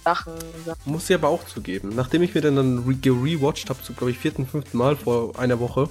[0.04, 0.34] Sachen.
[0.64, 0.80] Sachen.
[0.84, 1.94] Muss ich aber auch zugeben.
[1.94, 5.38] Nachdem ich mir dann, dann re gerewatcht habe, so glaube ich vierten, fünften Mal vor
[5.38, 5.88] einer Woche,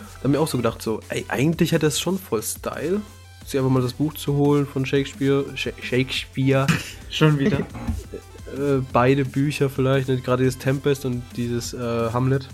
[0.00, 3.02] da habe mir auch so gedacht, so, ey, eigentlich hätte es schon voll Style,
[3.44, 6.66] sich einfach mal das Buch zu holen von Shakespeare, Sha Shakespeare,
[7.10, 7.58] Schon wieder.
[8.56, 12.48] äh, beide Bücher vielleicht, ne, gerade dieses Tempest und dieses äh, Hamlet.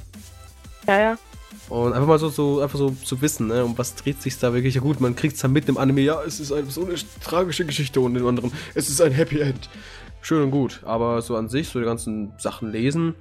[0.87, 1.19] Ja, ja.
[1.69, 4.53] Und einfach mal so, so, einfach so zu wissen, ne, um was dreht sich da
[4.53, 4.75] wirklich.
[4.75, 6.95] Ja gut, man kriegt es dann mit im Anime, ja, es ist eine, so eine
[7.23, 9.69] tragische Geschichte und im anderen, es ist ein Happy End.
[10.21, 13.15] Schön und gut, aber so an sich, so die ganzen Sachen lesen,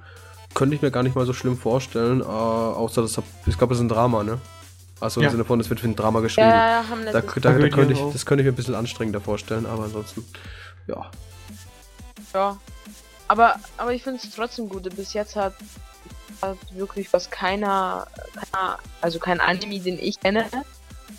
[0.54, 3.72] könnte ich mir gar nicht mal so schlimm vorstellen, äh, außer das, hab- ich glaube,
[3.72, 4.38] das ist ein Drama, ne?
[5.00, 5.30] Also im Ja.
[5.30, 6.48] Sinne von, es wird für ein Drama geschrieben.
[6.50, 8.74] Ja, haben Da, letztes da, da Bei könnte ich, das könnte ich mir ein bisschen
[8.74, 10.24] anstrengender vorstellen, aber ansonsten,
[10.86, 11.10] ja.
[12.32, 12.58] Ja.
[13.26, 14.94] Aber, aber ich finde es trotzdem gut.
[14.96, 15.54] Bis jetzt hat
[16.72, 20.44] wirklich was keiner, keiner, also kein Anime, den ich kenne.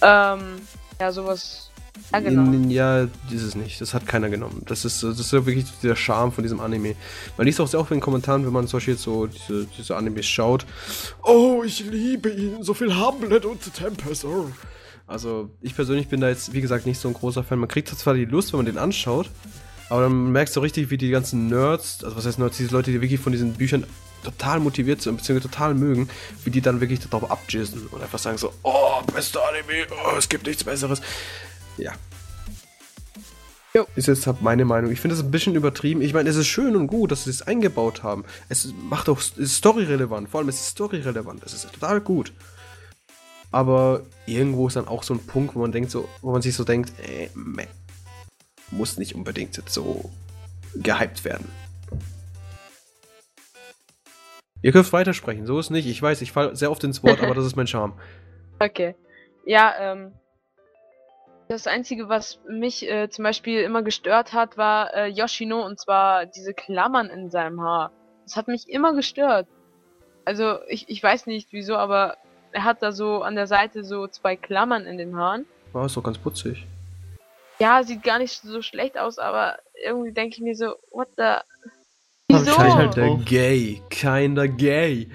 [0.01, 0.61] Ähm,
[0.99, 1.71] ja, sowas.
[2.11, 2.51] Ja, genau.
[2.69, 3.79] Ja, dieses nicht.
[3.81, 4.63] Das hat keiner genommen.
[4.65, 6.95] Das ist, das ist wirklich der Charme von diesem Anime.
[7.37, 9.65] Man liest auch sehr oft in den Kommentaren, wenn man zum Beispiel jetzt so diese,
[9.65, 10.65] diese Animes schaut.
[11.23, 12.61] Oh, ich liebe ihn.
[12.63, 14.25] So viel Hamlet und Tempest.
[14.25, 14.51] Oh.
[15.07, 17.59] Also, ich persönlich bin da jetzt, wie gesagt, nicht so ein großer Fan.
[17.59, 19.29] Man kriegt zwar die Lust, wenn man den anschaut,
[19.89, 22.91] aber dann merkst du richtig, wie die ganzen Nerds, also was heißt Nerds, diese Leute,
[22.91, 23.85] die wirklich von diesen Büchern
[24.25, 26.09] total motiviert sind, beziehungsweise total mögen,
[26.43, 30.27] wie die dann wirklich darauf abjizzen und einfach sagen so, oh, bester Anime, oh, es
[30.27, 31.01] gibt nichts Besseres.
[31.77, 31.93] Ja.
[33.73, 33.85] Jo.
[33.97, 34.89] Ist jetzt halt meine Meinung.
[34.91, 36.01] Ich finde das ein bisschen übertrieben.
[36.01, 38.23] Ich meine, es ist schön und gut, dass sie es eingebaut haben.
[38.47, 40.29] Es macht auch ist storyrelevant.
[40.29, 41.43] Vor allem es ist storyrelevant.
[41.43, 42.31] Es ist total gut.
[43.51, 46.55] Aber irgendwo ist dann auch so ein Punkt, wo man denkt so, wo man sich
[46.55, 47.67] so denkt, äh, meh,
[48.71, 50.09] muss nicht unbedingt jetzt so
[50.75, 51.47] gehypt werden.
[54.65, 55.85] Ihr dürft weitersprechen, so ist nicht.
[55.85, 57.93] Ich weiß, ich falle sehr oft ins Wort, aber das ist mein Charme.
[58.57, 58.95] Okay.
[59.45, 60.13] Ja, ähm.
[61.49, 66.25] Das Einzige, was mich äh, zum Beispiel immer gestört hat, war äh, Yoshino und zwar
[66.25, 67.91] diese Klammern in seinem Haar.
[68.23, 69.45] Das hat mich immer gestört.
[70.23, 72.15] Also, ich, ich weiß nicht wieso, aber
[72.51, 75.45] er hat da so an der Seite so zwei Klammern in den Haaren.
[75.73, 76.65] War ist doch ganz putzig.
[77.59, 81.35] Ja, sieht gar nicht so schlecht aus, aber irgendwie denke ich mir so, what the.
[82.29, 82.51] Wieso?
[82.89, 83.25] drauf.
[83.25, 83.81] gay.
[83.89, 85.09] Kinda gay.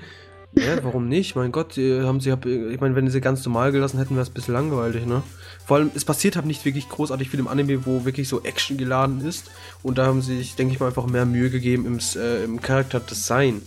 [0.53, 1.37] Ja, warum nicht?
[1.37, 4.35] Mein Gott, haben sie, ich meine, wenn sie ganz normal gelassen hätten, wäre es ein
[4.35, 5.23] bisschen langweilig, ne?
[5.65, 8.77] Vor allem, es passiert halt nicht wirklich großartig viel im Anime, wo wirklich so Action
[8.77, 9.53] geladen ist.
[9.85, 12.61] Und da haben sie sich, denke ich mal, einfach mehr Mühe gegeben im, äh, im
[12.61, 13.63] Charakterdesign.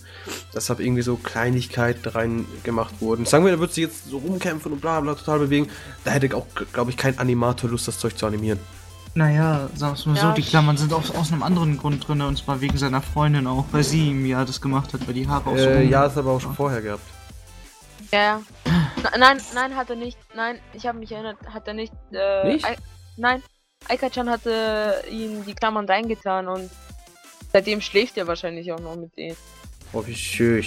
[0.54, 3.26] Deshalb irgendwie so Kleinigkeiten rein gemacht wurden.
[3.26, 5.70] Sagen wir, da wird sie jetzt so rumkämpfen und bla bla total bewegen.
[6.04, 8.60] Da hätte auch, glaube ich, kein Animator Lust, das Zeug zu animieren.
[9.16, 12.08] Naja, sagen wir mal so, Ja, die ich- Klammern sind aus, aus einem anderen Grund
[12.08, 15.14] drin, und zwar wegen seiner Freundin auch, weil sie ihm ja das gemacht hat, weil
[15.14, 17.04] die Haare auch so Äh, ja, das aber auch schon vorher gehabt.
[18.12, 18.42] Ja,
[19.18, 20.18] Nein, nein, hat er nicht.
[20.34, 21.92] Nein, ich habe mich erinnert, hat er nicht.
[22.12, 22.66] Äh, Nicht?
[23.18, 23.44] Nein,
[23.90, 26.70] Aika-chan hatte ihm die Klammern reingetan und
[27.52, 29.36] seitdem schläft er wahrscheinlich auch noch mit denen.
[29.92, 30.64] Oh, wie schön.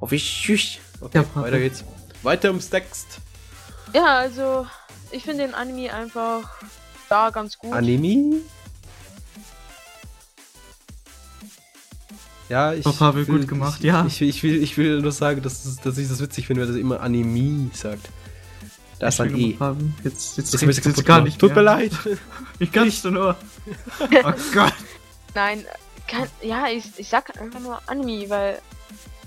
[0.00, 0.60] Oh, wie schön.
[1.00, 1.82] Okay, Ja, weiter geht's.
[2.22, 3.18] Weiter ums Text.
[3.94, 4.66] Ja, also
[5.10, 6.50] ich finde den Anime einfach
[7.08, 7.72] da ganz gut.
[7.72, 8.36] Anime?
[12.48, 12.86] Ja, ich.
[12.86, 14.06] Oh, Pavel, will- gut gemacht, ich, ja.
[14.06, 16.74] Ich, ich, will, ich will nur sagen, dass, es- dass ich das witzig finde, wenn
[16.74, 18.08] er immer Anime sagt.
[18.98, 19.52] Da ist ein E.
[19.52, 21.92] Pavel, Jetzt, jetzt, Das jetzt, ist jetzt gar nicht Tut mir leid.
[22.58, 23.36] Ich kann nicht nur.
[24.00, 24.72] Oh Gott.
[25.34, 25.64] Nein,
[26.08, 28.58] kann, ja, ich, ich sag einfach nur Anime, weil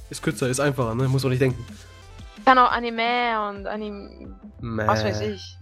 [0.10, 1.08] Ist kürzer, ist einfacher, ne?
[1.08, 1.64] Muss man nicht denken.
[2.38, 5.58] ich kann auch Anime und Anime, was weiß ich.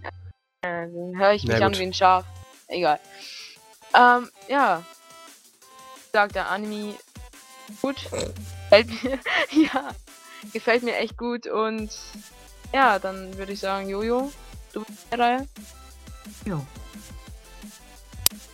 [0.62, 2.24] Äh, Dann höre ich Na mich an wie ein Schaf.
[2.68, 3.00] Egal.
[3.94, 4.82] Ähm, ja.
[6.12, 6.94] Sagt der Anime
[7.80, 7.96] gut.
[8.70, 9.18] Gefällt mir.
[9.72, 9.90] ja.
[10.52, 11.90] Gefällt mir echt gut und
[12.72, 14.32] ja, dann würde ich sagen, Jojo,
[14.72, 15.48] du bist der Reihe.
[16.46, 16.60] Ja.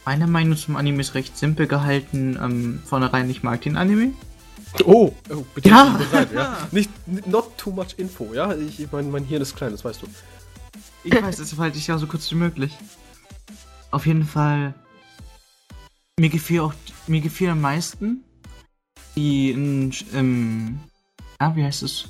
[0.04, 2.38] Meine Meinung zum Anime ist recht simpel gehalten.
[2.40, 4.12] Ähm, vornherein, ich mag den Anime.
[4.84, 5.68] Oh, oh bitte.
[5.68, 5.84] Ja.
[5.84, 6.56] nicht bereit, ja.
[6.70, 6.90] Nicht,
[7.26, 8.54] not too much info, ja?
[8.54, 10.06] Ich, ich mein, mein Hirn ist klein, das weißt du.
[11.06, 12.76] Ich weiß, deshalb halte ich ja so kurz wie möglich.
[13.90, 14.74] Auf jeden Fall.
[16.18, 16.74] Mir gefiel auch.
[17.06, 18.24] Mir gefiel am meisten
[19.16, 20.78] die in, im.
[21.40, 22.08] Ja, wie heißt es?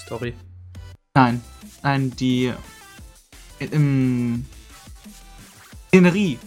[0.00, 0.34] Story.
[1.14, 1.42] Nein.
[1.82, 2.52] Nein, die.
[3.58, 4.46] Im.
[5.88, 6.38] Szenerie.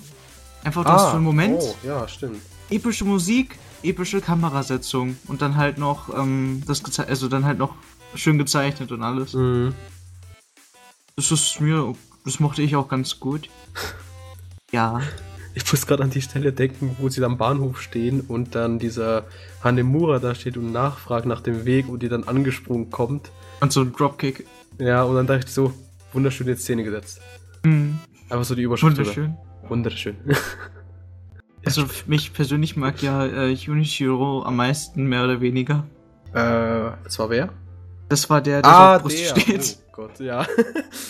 [0.64, 2.40] Einfach, du hast für einen Moment Oh, ja, stimmt.
[2.70, 7.74] epische Musik, epische Kamerasetzung und dann halt noch, ähm, das also dann halt noch
[8.14, 9.34] schön gezeichnet und alles.
[9.34, 9.74] Mhm.
[11.16, 11.94] Das ist mir,
[12.26, 13.50] das mochte ich auch ganz gut.
[14.74, 15.02] Ja.
[15.54, 19.26] Ich muss gerade an die Stelle denken, wo sie am Bahnhof stehen und dann dieser
[19.62, 23.32] Hanemura da steht und nachfragt nach dem Weg und die dann angesprungen kommt.
[23.60, 24.46] Und so ein Dropkick.
[24.80, 25.74] Ja, und dann dachte ich so,
[26.14, 27.20] wunderschöne Szene gesetzt.
[27.66, 28.00] Mhm.
[28.30, 28.98] Einfach so die Überschrift.
[28.98, 29.36] Wunderschön.
[29.62, 29.70] Oder?
[29.70, 30.16] Wunderschön.
[31.66, 35.86] Also mich persönlich mag ja äh, Junichiro am meisten, mehr oder weniger.
[36.34, 37.50] äh, das war wer?
[38.12, 39.40] Das war der, der so auf Brust der.
[39.40, 39.78] steht.
[39.88, 40.46] Oh Gott, ja.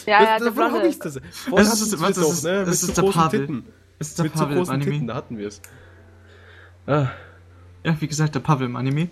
[0.06, 0.88] Ja, ja, der hab Blonde.
[0.88, 1.14] ich's das.
[1.16, 2.66] Das ist- hatten das ist- doch, ne?
[2.66, 3.40] das ist so der Pavel.
[3.42, 3.66] Titten.
[4.00, 5.08] Das ist der Mit so Pavel im großen Titten, Anime.
[5.08, 5.62] da hatten wir es.
[6.88, 7.08] Ah,
[7.84, 9.10] Ja, wie gesagt, der Pavel im Anime.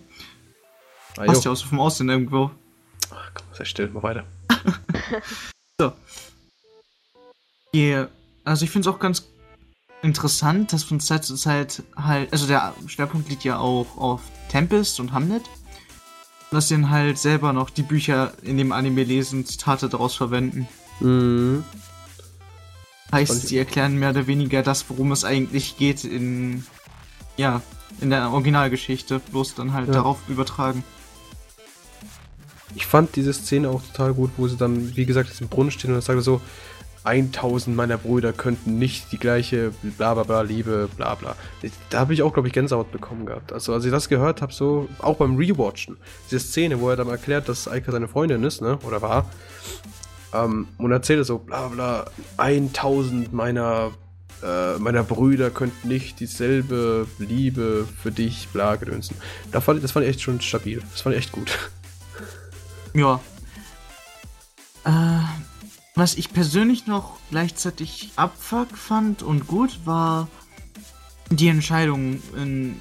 [1.18, 1.50] ah Passt jo.
[1.50, 2.52] ja auch so vom Aussehen irgendwo.
[3.12, 4.26] Ach, komm, sei still, mal weiter.
[7.74, 8.04] Die,
[8.46, 9.28] also ich finde es auch ganz
[10.02, 15.00] interessant, dass von Zeit zu Zeit halt, also der Schwerpunkt liegt ja auch auf Tempest
[15.00, 15.44] und Hamlet.
[16.52, 20.68] Dass sie dann halt selber noch die Bücher in dem Anime lesen, Zitate daraus verwenden.
[21.00, 21.64] Mhm.
[23.12, 26.66] Heißt, sie erklären mehr oder weniger das, worum es eigentlich geht in,
[27.38, 27.62] ja,
[28.02, 29.96] in der Originalgeschichte, bloß dann halt Ja.
[29.96, 30.84] darauf übertragen.
[32.76, 35.72] Ich fand diese Szene auch total gut, wo sie dann, wie gesagt, jetzt im Brunnen
[35.72, 36.40] stehen und dann sagt er so,
[37.04, 41.36] 1000 meiner Brüder könnten nicht die gleiche bla bla bla Liebe, bla bla.
[41.90, 43.54] Da habe ich auch, glaube ich, Gänsehaut bekommen gehabt.
[43.54, 45.98] Also als ich das gehört habe, so, auch beim Rewatchen,
[46.30, 49.30] diese Szene, wo er dann erklärt, dass Eika seine Freundin ist, ne, oder war,
[50.34, 52.06] ähm, und erzählt so, bla bla,
[52.38, 53.92] 1000 meiner,
[54.44, 59.16] äh, meiner Brüder könnten nicht dieselbe Liebe für dich, bla, gedönsen.
[59.52, 60.82] Da fand ich, das fand ich echt schon stabil.
[60.92, 61.58] Das fand ich echt gut.
[62.94, 63.20] Ja.
[64.86, 65.20] Äh,
[66.00, 70.28] was ich persönlich noch gleichzeitig abfuck fand und gut war
[71.30, 72.76] die Entscheidung in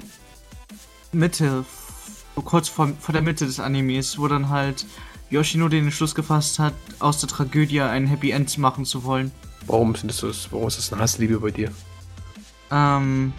[1.11, 1.65] Mitte,
[2.35, 4.85] so kurz vor, vor der Mitte des Animes, wo dann halt
[5.29, 9.31] Yoshino den Entschluss gefasst hat, aus der Tragödie ein Happy End machen zu wollen.
[9.67, 11.71] Warum findest du das, warum ist das eine Hassliebe bei dir?
[12.71, 13.33] Ähm,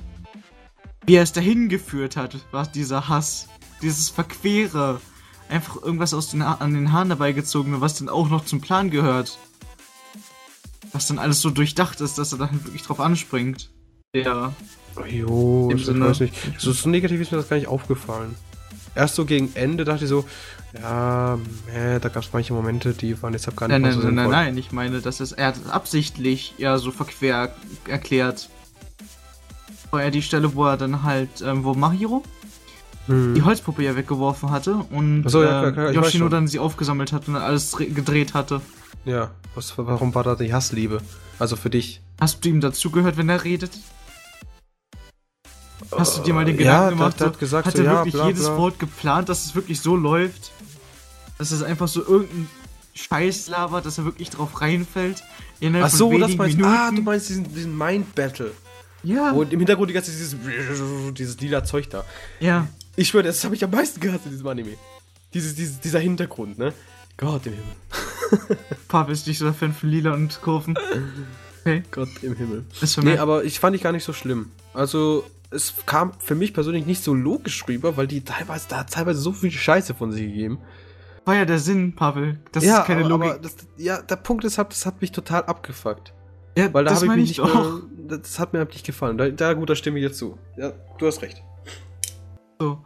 [1.06, 3.48] wie er es dahin geführt hat, war dieser Hass.
[3.82, 5.00] dieses Verquere.
[5.48, 8.90] Einfach irgendwas aus den, an den Haaren dabei gezogen, was dann auch noch zum Plan
[8.90, 9.38] gehört.
[10.92, 13.70] Was dann alles so durchdacht ist, dass er dann wirklich drauf anspringt.
[14.14, 14.52] Ja.
[15.08, 16.34] Jo, ich Sinne- weiß nicht.
[16.58, 18.34] So, so negativ ist mir das gar nicht aufgefallen.
[18.96, 20.24] Erst so gegen Ende dachte ich so,
[20.80, 21.34] ja,
[21.72, 24.30] äh, da gab es manche Momente, die waren deshalb gar nicht Nein, so nein, nein,
[24.30, 27.54] nein, ich meine, dass es, er hat es absichtlich ja so verquer
[27.86, 28.48] erklärt.
[29.92, 32.22] War er die Stelle, wo er dann halt, ähm, wo Mahiro
[33.06, 33.34] Mhm.
[33.34, 36.46] die Holzpuppe ja weggeworfen hatte und so, ja, ähm, klar, klar, ich weiß Yoshino dann
[36.48, 38.60] sie aufgesammelt hat und dann alles dre- gedreht hatte.
[39.04, 41.00] Ja, was, warum war da die Hassliebe?
[41.38, 42.00] Also für dich.
[42.20, 43.72] Hast du ihm dazugehört, wenn er redet?
[45.90, 47.82] Hast du dir mal den Äh, Gedanken ja, gemacht, der so, hat gesagt, hat so,
[47.82, 48.56] er ja, wirklich bla, jedes bla.
[48.58, 50.52] Wort geplant, dass es wirklich so läuft?
[51.38, 52.48] Dass es einfach so irgendein
[52.94, 55.22] Scheiß labert, dass er wirklich drauf reinfällt?
[55.80, 56.64] Ach so, das meinst du.
[56.64, 58.52] Ah, du meinst diesen, diesen Mind-Battle.
[59.02, 62.04] Ja, Wo im Hintergrund die ganze Zeit dieses, dieses lila Zeug da.
[62.40, 62.68] ja.
[62.96, 64.76] Ich schwöre, das habe ich am meisten gehasst in diesem Anime.
[65.32, 66.74] Dieses, dieses, dieser Hintergrund, ne?
[67.20, 68.56] Gott im Himmel.
[68.88, 70.74] Pavel ist nicht so der Fan von Lila und Kurven.
[71.60, 72.64] Okay, Gott im Himmel.
[72.80, 74.50] ist für Nee, aber ich fand ich gar nicht so schlimm.
[74.72, 78.90] Also, es kam für mich persönlich nicht so logisch rüber, weil die teilweise, da hat
[78.92, 80.58] teilweise so viel Scheiße von sich gegeben.
[81.26, 82.38] war ja der Sinn, Pavel.
[82.52, 83.30] Das ist keine aber, Logik.
[83.32, 86.14] aber das, ja, der Punkt ist, das hat mich total abgefuckt.
[86.56, 88.70] ja, Weil da das habe ich meine mich ich nicht mehr, das hat mir halt
[88.72, 89.18] nicht gefallen.
[89.18, 90.38] Da, da gut, da stimme ich dir zu.
[90.56, 91.42] Ja, du hast recht.
[92.58, 92.78] So.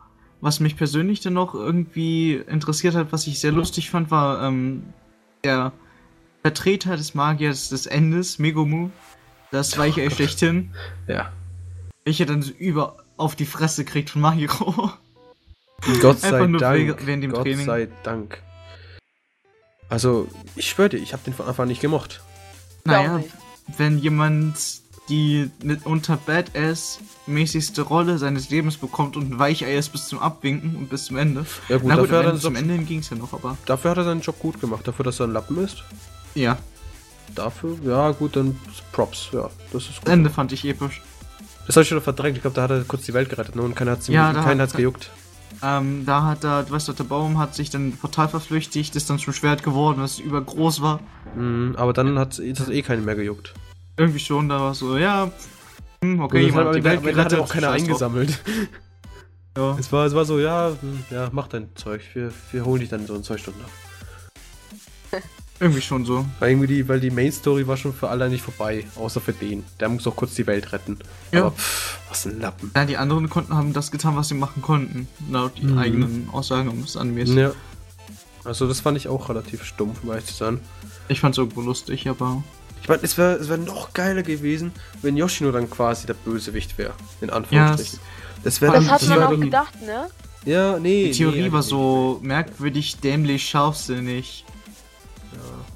[0.45, 4.83] Was mich persönlich dann noch irgendwie interessiert hat, was ich sehr lustig fand, war ähm,
[5.43, 5.73] der
[6.43, 8.91] Vertreter des Magiers des Endes, Megumu,
[9.51, 10.75] das Weichei schlechthin,
[11.07, 11.33] Ja.
[12.05, 14.93] welcher dann so über auf die Fresse kriegt von Mahiro.
[16.03, 17.07] Gott sei Einfach nur Dank.
[17.07, 17.65] während dem Gott Training.
[17.65, 18.43] sei Dank.
[19.89, 22.21] Also, ich schwöre dir, ich habe den von Anfang an nicht gemocht.
[22.81, 23.25] Ich naja,
[23.79, 24.57] wenn jemand
[25.09, 30.89] die mitunter Badass-mäßigste Rolle seines Lebens bekommt und ein Weichei ist bis zum Abwinken und
[30.91, 31.45] bis zum Ende.
[31.69, 33.33] Ja gut, Na gut, dafür, hat er zum seinen Job, Ende ging es ja noch,
[33.33, 34.87] aber dafür hat er seinen Job gut gemacht.
[34.87, 35.85] Dafür, dass er ein Lappen ist.
[36.35, 36.59] ja,
[37.35, 38.57] Dafür, ja gut, dann
[38.93, 39.31] Props.
[39.33, 40.09] Ja, das ist gut.
[40.09, 41.03] Ende fand ich episch.
[41.67, 42.37] Das habe ich schon verdrängt.
[42.37, 43.63] Ich glaube, da hat er kurz die Welt gerettet ne?
[43.63, 45.11] und keiner hat's, ihm- Ja, hat- hat's gejuckt.
[45.63, 49.09] Ähm, da hat er, du weißt doch, der Baum hat sich dann total verflüchtigt, ist
[49.11, 51.01] dann zum Schwert geworden, das übergroß war.
[51.35, 53.55] Mhm, aber dann hat es eh keinen mehr gejuckt.
[53.97, 55.31] Irgendwie schon, da war so, ja,
[56.03, 57.39] hm, okay, Und jemand deshalb- hat die Welt am Ende hat gerettet.
[57.41, 58.39] auch keiner eingesammelt.
[59.57, 59.77] Ja.
[59.79, 62.01] Es war, es war so, ja, hm, ja, mach dein Zeug.
[62.15, 63.71] Wir, wir holen dich dann so in zwei Stunden ab.
[65.61, 66.27] Irgendwie schon so.
[66.41, 69.33] Weil irgendwie die, weil die Main Story war schon für alle nicht vorbei, außer für
[69.33, 69.63] den.
[69.79, 70.99] Der muss auch kurz die Welt retten.
[71.31, 71.43] Ja.
[71.43, 72.73] Aber pff, was ein Lappen.
[72.75, 75.07] Ja, die anderen konnten haben das getan, was sie machen konnten.
[75.31, 75.79] Laut Mhm.
[75.79, 77.33] eigenen Aussagen des Animes.
[77.33, 77.53] Ja.
[78.43, 80.59] Also das fand ich auch relativ stumpf, um ehrlich zu sein.
[81.07, 82.43] Ich fand's irgendwo lustig, aber.
[82.85, 84.70] Ich meine, es wäre es wär noch geiler gewesen,
[85.01, 86.93] wenn Yoshino dann quasi der Bösewicht wäre.
[87.22, 87.99] In Ja, Anführungsstrichen.
[88.45, 90.07] das wäre Das Ähm, hat das man auch gedacht, ne?
[90.45, 91.05] Ja, nee.
[91.07, 94.45] Die Theorie nee, war eigentlich so merkwürdig, dämlich, scharfsinnig.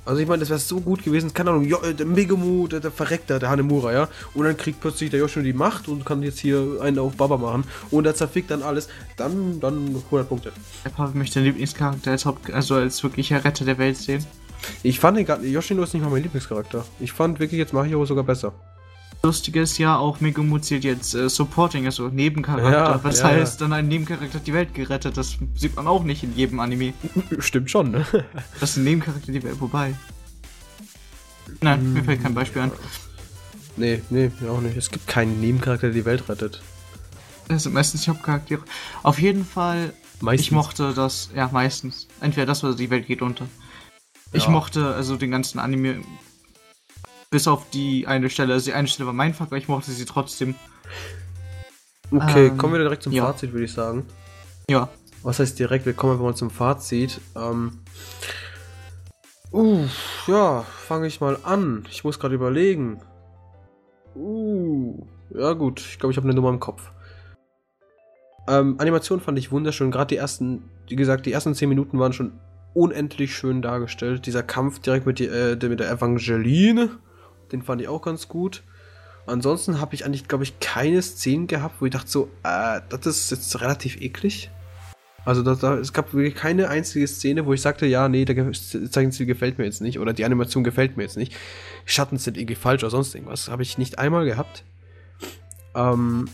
[0.05, 2.81] Also ich meine, das wäre so gut gewesen, keine Ahnung, jo, äh, der Megemu, der,
[2.81, 4.09] der Verreckter, der Hanemura, ja.
[4.35, 7.39] Und dann kriegt plötzlich der Yoshino die Macht und kann jetzt hier einen auf Baba
[7.39, 7.65] machen.
[7.91, 8.89] Und er zerfickt dann alles.
[9.17, 10.53] Dann, dann 100 Punkte.
[10.85, 14.25] Der Papa möchte den Lieblingscharakter als Haupt also als wirklicher Retter der Welt sehen.
[14.83, 16.85] Ich fand den gar Yoshino ist nicht mal mein Lieblingscharakter.
[17.01, 18.53] Ich fand wirklich jetzt Mahiro sogar besser.
[19.23, 22.71] Lustige ist ja auch, Megumu zählt jetzt äh, Supporting, also Nebencharakter.
[22.71, 25.17] Ja, was ja, heißt, dann ein Nebencharakter hat die Welt gerettet.
[25.17, 26.93] Das sieht man auch nicht in jedem Anime.
[27.41, 28.07] Stimmt schon, ne?
[28.61, 29.95] Das ist ein Nebencharakter die Welt vorbei.
[31.61, 32.73] Nein, mir fällt kein Beispiel an.
[33.77, 34.77] nee, nee, mir auch nicht.
[34.77, 36.63] Es gibt keinen Nebencharakter, der die Welt rettet.
[37.49, 38.63] Das sind meistens die Hauptcharaktere.
[39.03, 40.47] Auf jeden Fall, Meistens.
[40.47, 42.07] ich mochte das, ja, meistens.
[42.21, 43.47] Entweder das oder die Welt geht unter.
[44.33, 44.51] Ich Ja.
[44.51, 46.03] mochte also den ganzen Anime.
[47.31, 48.55] Bis auf die eine Stelle.
[48.55, 50.55] Also die eine Stelle war mein Fuck, aber ich mochte sie trotzdem.
[52.11, 53.27] Okay, Ähm, kommen wir direkt zum ja.
[53.27, 54.07] Fazit, würde ich sagen.
[54.71, 54.89] Ja.
[55.23, 55.85] Was heißt direkt?
[55.85, 57.21] Wir kommen einfach mal zum Fazit.
[57.37, 57.81] Ähm.
[59.53, 59.87] Uh,
[60.27, 61.87] ja, fange ich mal an.
[61.91, 63.01] Ich muss gerade überlegen.
[64.15, 66.91] Uh, ja gut, ich glaube, ich habe eine Nummer im Kopf.
[68.47, 69.91] Ähm, Animation fand ich wunderschön.
[69.91, 72.33] Gerade die ersten, wie gesagt, die ersten 10 Minuten waren schon
[72.79, 74.27] unendlich schön dargestellt.
[74.27, 76.91] Dieser Kampf direkt mit, die, äh, der- mit der Evangeline,
[77.51, 78.63] den fand ich auch ganz gut.
[79.27, 83.07] Ansonsten habe ich eigentlich, glaube ich, keine Szenen gehabt, wo ich dachte so, äh, das
[83.07, 84.51] ist jetzt relativ eklig.
[85.25, 88.53] Also da, da, es gab wirklich keine einzige Szene, wo ich sagte, ja, nee, der
[88.53, 91.35] Zeichenstil gefällt mir jetzt nicht oder die Animation gefällt mir jetzt nicht.
[91.85, 93.49] Schatten sind irgendwie falsch oder sonst irgendwas.
[93.49, 94.65] Habe ich nicht einmal gehabt.
[95.75, 96.29] Ähm,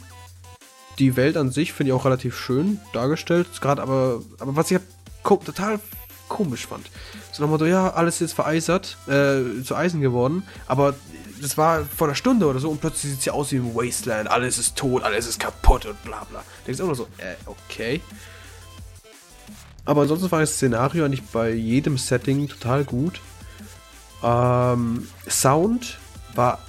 [1.01, 4.79] die Welt an sich finde ich auch relativ schön dargestellt, gerade aber, aber was ich
[5.25, 5.81] total
[6.29, 6.91] komisch fand.
[7.33, 10.95] So nochmal so, ja, alles ist vereisert, äh, zu Eisen geworden, aber
[11.41, 13.75] das war vor einer Stunde oder so und plötzlich sieht es ja aus wie im
[13.75, 16.43] Wasteland, alles ist tot, alles ist kaputt und bla bla.
[16.67, 18.01] Denkst auch nur so, äh, okay.
[19.85, 23.21] Aber ansonsten war das Szenario eigentlich bei jedem Setting total gut.
[24.23, 25.99] Ähm, Sound
[26.35, 26.61] war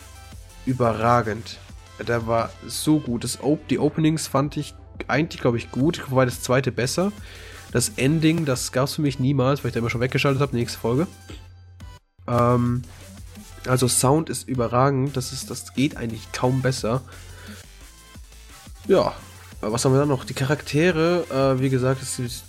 [0.65, 1.57] überragend.
[2.05, 3.23] Der war so gut.
[3.23, 4.75] Das Op die Openings fand ich
[5.07, 7.13] eigentlich, glaube ich, gut, wobei das zweite besser.
[7.75, 10.55] Das Ending, das gab es für mich niemals, weil ich da immer schon weggeschaltet habe,
[10.55, 11.07] nächste Folge.
[12.25, 12.83] Ähm,
[13.67, 17.01] also Sound ist überragend, das, ist, das geht eigentlich kaum besser.
[18.87, 19.13] Ja,
[19.59, 20.23] was haben wir dann noch?
[20.23, 21.99] Die Charaktere, äh, wie gesagt,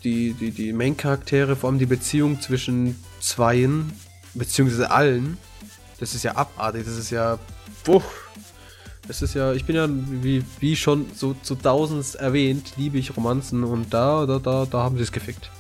[0.05, 3.93] die, die, die Main-Charaktere, vor allem die Beziehung zwischen Zweien,
[4.35, 5.39] beziehungsweise allen.
[5.99, 7.41] Das ist ja abartig, das ist ja.
[7.83, 8.01] Puh,
[9.09, 13.17] das ist ja, ich bin ja, wie, wie schon so zu tausends erwähnt, liebe ich
[13.17, 15.51] Romanzen und da, da, da, da haben sie es gefickt.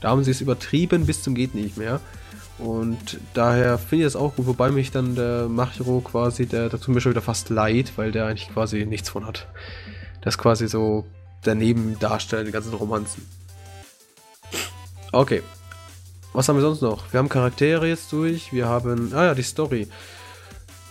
[0.00, 2.00] Da haben sie es übertrieben bis zum geht nicht mehr.
[2.58, 6.90] Und daher finde ich das auch gut, wobei mich dann der Machiro quasi, der dazu
[6.90, 9.48] mir schon wieder fast leid, weil der eigentlich quasi nichts von hat.
[10.20, 11.04] Das quasi so
[11.42, 13.26] daneben darstellt, die ganzen Romanzen.
[15.12, 15.42] Okay.
[16.32, 17.12] Was haben wir sonst noch?
[17.12, 19.88] Wir haben Charaktere jetzt durch, wir haben, ah ja, die Story.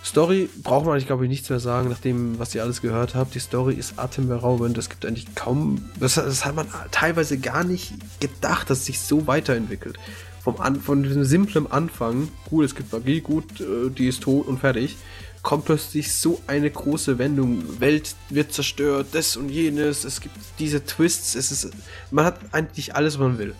[0.03, 3.35] Story braucht man eigentlich, glaube ich, nichts mehr sagen, nachdem, was ihr alles gehört habt.
[3.35, 4.77] Die Story ist atemberaubend.
[4.77, 5.89] Es gibt eigentlich kaum.
[5.97, 9.97] Das, das, hat man teilweise gar nicht gedacht, dass es sich so weiterentwickelt.
[10.41, 14.45] Vom An, von diesem simplen Anfang, gut, es gibt Magie, gut, äh, die ist tot
[14.45, 14.97] und fertig,
[15.41, 17.79] kommt plötzlich so eine große Wendung.
[17.79, 20.03] Welt wird zerstört, das und jenes.
[20.03, 21.33] Es gibt diese Twists.
[21.33, 21.71] Es ist,
[22.11, 23.55] man hat eigentlich alles, was man will.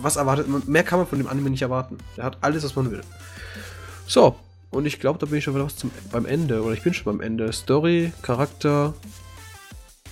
[0.00, 0.62] Was erwartet man?
[0.66, 1.98] Mehr kann man von dem Anime nicht erwarten.
[2.16, 3.00] Er hat alles, was man will.
[4.06, 4.36] So,
[4.70, 6.62] und ich glaube, da bin ich schon wieder zum, beim Ende.
[6.62, 7.52] Oder ich bin schon beim Ende.
[7.52, 8.94] Story, Charakter,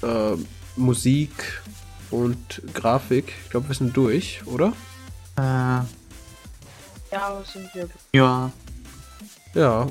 [0.02, 0.36] äh,
[0.76, 1.62] Musik
[2.10, 3.32] und Grafik.
[3.44, 4.72] Ich glaube, wir sind durch, oder?
[5.36, 5.40] Äh,
[7.12, 7.88] Ja, sind wir.
[8.12, 8.50] ja.
[9.54, 9.86] Ja.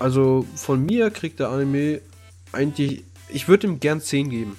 [0.00, 2.00] Also von mir kriegt der Anime
[2.52, 3.04] eigentlich.
[3.28, 4.56] Ich würde ihm gern 10 geben.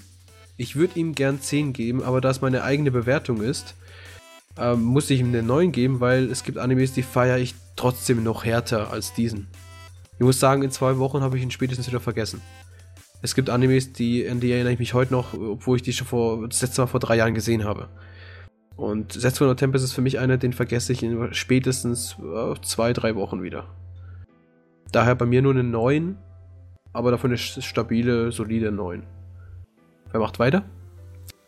[0.57, 3.75] Ich würde ihm gern 10 geben, aber da es meine eigene Bewertung ist,
[4.57, 8.23] ähm, muss ich ihm eine 9 geben, weil es gibt Animes, die feiere ich trotzdem
[8.23, 9.47] noch härter als diesen.
[10.17, 12.41] Ich muss sagen, in zwei Wochen habe ich ihn spätestens wieder vergessen.
[13.21, 16.07] Es gibt Animes, die, an die erinnere ich mich heute noch, obwohl ich die schon
[16.07, 17.89] vor, das letzte Mal vor drei Jahren gesehen habe.
[18.75, 22.93] Und Setsuno no Tempest ist für mich einer, den vergesse ich in spätestens äh, zwei,
[22.93, 23.65] drei Wochen wieder.
[24.91, 26.17] Daher bei mir nur eine 9,
[26.93, 29.03] aber dafür eine stabile, solide 9.
[30.11, 30.63] Wer macht weiter?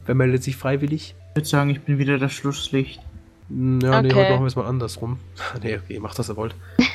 [0.06, 1.16] Wer meldet sich freiwillig?
[1.30, 3.02] Ich würde sagen, ich bin wieder das Schlusslicht.
[3.50, 4.20] Hm, Ja, nee, Okay.
[4.22, 5.20] heute machen wir es mal andersrum.
[5.62, 6.56] nee, okay, macht was ihr wollt.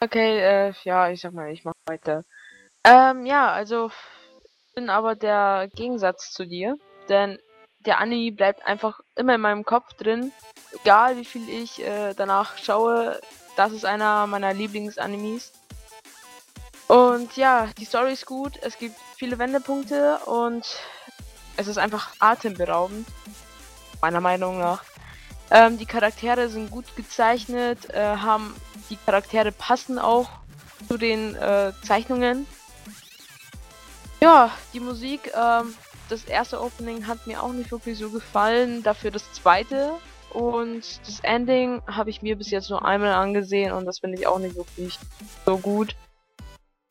[0.00, 2.24] Okay, äh, ja, ich sag mal, ich mach weiter.
[2.82, 3.92] Ähm, ja, also,
[4.66, 6.74] ich bin aber der Gegensatz zu dir,
[7.08, 7.38] denn
[7.86, 10.32] der Anime bleibt einfach immer in meinem Kopf drin.
[10.72, 13.20] Egal wie viel ich äh, danach schaue,
[13.56, 15.52] das ist einer meiner Lieblingsanimes.
[16.88, 20.64] Und ja, die Story ist gut, es gibt viele Wendepunkte und
[21.56, 23.06] es ist einfach atemberaubend,
[24.00, 24.82] meiner Meinung nach.
[25.54, 28.54] Ähm, die Charaktere sind gut gezeichnet, äh, haben
[28.88, 30.30] die Charaktere passen auch
[30.88, 32.46] zu den äh, Zeichnungen.
[34.22, 35.74] Ja, die Musik, ähm,
[36.08, 39.92] das erste Opening hat mir auch nicht wirklich so gefallen, dafür das zweite.
[40.30, 44.26] Und das Ending habe ich mir bis jetzt nur einmal angesehen und das finde ich
[44.26, 44.98] auch nicht wirklich
[45.44, 45.94] so gut.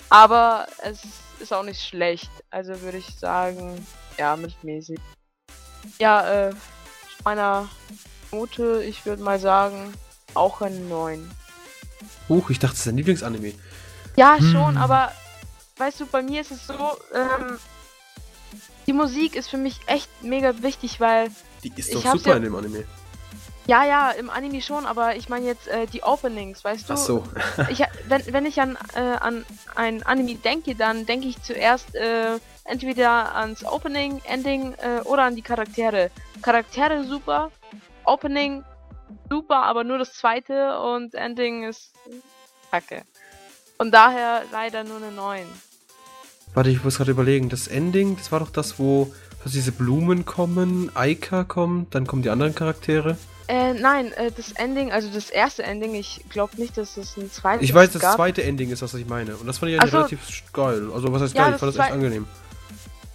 [0.10, 1.02] Aber es
[1.40, 2.30] ist auch nicht schlecht.
[2.52, 3.88] Also würde ich sagen,
[4.20, 5.00] ja, mittelmäßig.
[5.98, 6.54] Ja, äh,
[7.24, 7.68] meiner
[8.42, 9.94] Note, ich würde mal sagen,
[10.34, 11.30] auch ein 9.
[12.30, 13.54] Huch, ich dachte, das ist dein Lieblingsanime.
[14.16, 14.52] Ja, Hm.
[14.52, 15.12] schon, aber
[15.78, 16.74] weißt du, bei mir ist es so,
[17.14, 17.58] ähm,
[18.88, 21.30] die Musik ist für mich echt mega wichtig, weil,
[21.64, 22.86] Die ist doch super ja- in dem Anime.
[23.68, 26.94] ja, ja, im Anime schon, aber ich meine jetzt äh, die Openings, weißt du?
[26.94, 27.24] Ach so.
[27.70, 32.38] Ich, wenn, wenn ich an, äh, an ein Anime denke, dann denke ich zuerst äh,
[32.64, 36.12] entweder ans Opening, Ending äh, oder an die Charaktere.
[36.42, 37.52] Charaktere super,
[38.06, 38.64] Opening
[39.30, 41.94] super, aber nur das zweite und Ending ist
[42.72, 43.04] kacke.
[43.78, 45.46] Und daher leider nur eine 9.
[46.54, 47.50] Warte, ich muss gerade überlegen.
[47.50, 49.12] Das Ending, das war doch das, wo
[49.44, 53.18] dass diese Blumen kommen, Aika kommt, dann kommen die anderen Charaktere.
[53.48, 57.32] Äh, nein, äh, das Ending, also das erste Ending, ich glaube nicht, dass es ein
[57.32, 58.16] zweites Ich weiß, das gab.
[58.16, 59.36] zweite Ending ist, was ich meine.
[59.36, 59.98] Und das fand ich eigentlich so.
[59.98, 60.90] relativ geil.
[60.94, 61.54] Also, was heißt Ja, geil?
[61.56, 62.28] Ich fand das echt angenehm.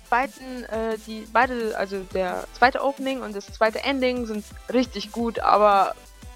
[0.09, 5.39] Zweiten, äh, die beide, also der zweite Opening und das zweite Ending sind richtig gut,
[5.41, 5.95] aber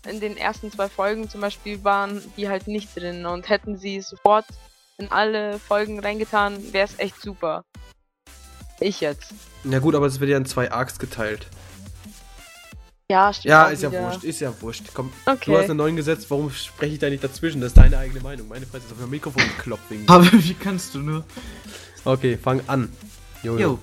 [0.08, 4.00] in den ersten zwei Folgen zum Beispiel waren die halt nicht drin und hätten sie
[4.00, 4.46] sofort
[4.98, 7.64] in alle Folgen reingetan, wäre es echt super.
[8.80, 9.32] Ich jetzt.
[9.64, 11.46] Ja gut, aber es wird ja in zwei Arcs geteilt.
[13.10, 13.50] Ja, stimmt.
[13.50, 14.02] Ja, ist ja wieder.
[14.04, 14.84] wurscht, ist ja wurscht.
[14.94, 15.64] Komm, du hast Okay.
[15.64, 17.60] einen neuen Gesetz, warum spreche ich da nicht dazwischen?
[17.60, 18.46] Das ist deine eigene Meinung.
[18.48, 19.84] Meine Fresse ist auf mein Mikrofon geklopft.
[20.06, 21.24] Aber wie kannst du nur?
[22.04, 22.90] Okay, fang an.
[23.42, 23.58] Jojo.
[23.58, 23.78] Jo.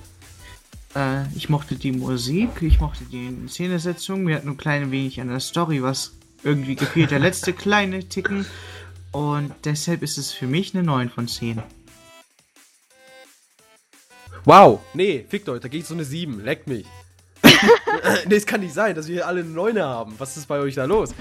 [1.00, 5.20] Äh, ich mochte die Musik, ich mochte die Szenesetzung, mir hat nur ein klein wenig
[5.20, 6.12] an der Story was
[6.44, 7.10] irgendwie gefehlt.
[7.10, 8.46] Der letzte kleine Ticken.
[9.10, 11.62] Und deshalb ist es für mich eine 9 von 10.
[14.44, 16.86] Wow, nee, fickt euch, da geht so eine 7, leckt mich.
[18.26, 20.14] nee, es kann nicht sein, dass wir hier alle eine 9 haben.
[20.18, 21.14] Was ist bei euch da los?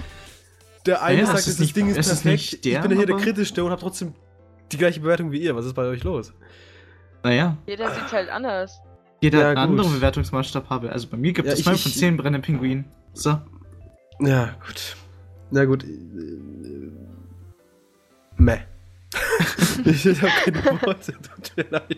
[0.86, 2.26] Der eine Ja, sagt, es das ist nicht- Ding ist ist perfekt.
[2.26, 4.14] nicht der, ich bin hier der Kritischste und habe trotzdem
[4.72, 5.56] die gleiche Bewertung wie ihr.
[5.56, 6.32] Was ist bei euch los?
[7.28, 8.80] Naja, Jeder sieht halt anders.
[9.20, 10.94] jeder Ja, hat einen anderen Bewertungsmaßstab habe.
[10.94, 12.86] Also bei mir gibt Ja, es ich- 9 von ich- 10 brennende Pinguin.
[13.14, 13.38] So.
[14.22, 14.96] Ja, gut.
[15.52, 15.84] Na gut.
[18.38, 18.60] Meh.
[19.86, 21.98] ich habe keine Worte, tut mir leid.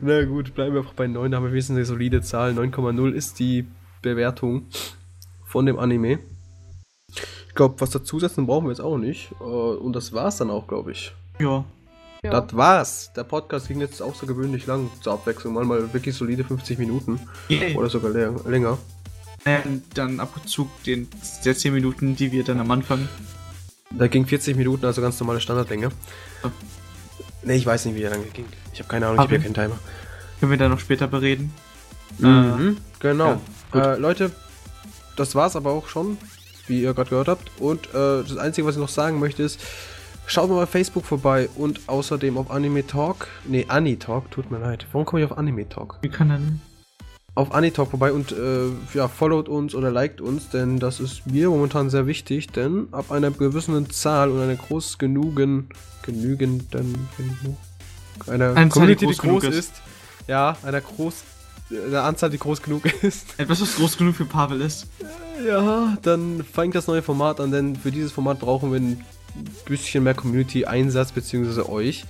[0.00, 2.52] Na gut, bleiben wir einfach bei 9, da haben wir wenigstens eine solide Zahl.
[2.52, 3.64] 9,0 ist die
[4.02, 4.66] Bewertung
[5.44, 6.18] von dem Anime.
[7.48, 9.30] Ich glaube, was dazusetzen brauchen wir jetzt auch nicht.
[9.40, 11.14] Äh, Und das war's dann auch, glaube ich.
[11.38, 11.64] Ja.
[12.22, 12.40] Ja.
[12.40, 13.12] Das war's.
[13.14, 15.54] Der Podcast ging jetzt außergewöhnlich lang zur Abwechslung.
[15.54, 17.20] Manchmal wirklich solide 50 Minuten.
[17.48, 17.74] Yay.
[17.76, 18.76] Oder sogar lä- länger.
[19.44, 21.08] Ähm, dann ab und zu den
[21.44, 23.08] der 10 Minuten, die wir dann am Anfang.
[23.90, 25.90] Da ging 40 Minuten, also ganz normale Standardlänge.
[26.42, 26.48] Oh.
[27.44, 28.46] Ne, ich weiß nicht, wie lange ging.
[28.72, 29.78] Ich habe keine Ahnung, ich Aber- habe ja keinen Timer.
[30.40, 31.52] Können wir dann noch später bereden.
[32.18, 33.40] Mhm, genau.
[33.72, 34.32] ja, äh, Leute,
[35.16, 36.18] das war's aber auch schon,
[36.66, 37.50] wie ihr gerade gehört habt.
[37.60, 39.60] Und äh, das Einzige, was ich noch sagen möchte, ist,
[40.28, 43.28] schaut mal bei Facebook vorbei und außerdem auf Anime Talk.
[43.46, 44.86] Ne, Ani-Talk, tut mir leid.
[44.92, 45.98] Warum komme ich auf Anime Talk?
[46.02, 46.60] Wie kann dann.
[47.34, 51.48] Auf Ani-Talk vorbei und äh, ja, followt uns oder liked uns, denn das ist mir
[51.50, 55.68] momentan sehr wichtig, denn ab einer gewissen Zahl und einer groß genugen,
[56.02, 57.08] genügenden,
[58.26, 59.54] einer Eine Community, die groß ist.
[59.54, 59.82] ist,
[60.26, 61.22] ja, einer groß,
[61.86, 64.88] einer Anzahl, die groß genug ist, Etwas, was groß genug für Pavel ist.
[65.46, 69.04] ja, dann fängt das neue Format an, denn für dieses Format brauchen wir ein
[69.64, 72.04] bisschen mehr Community-Einsatz, beziehungsweise euch.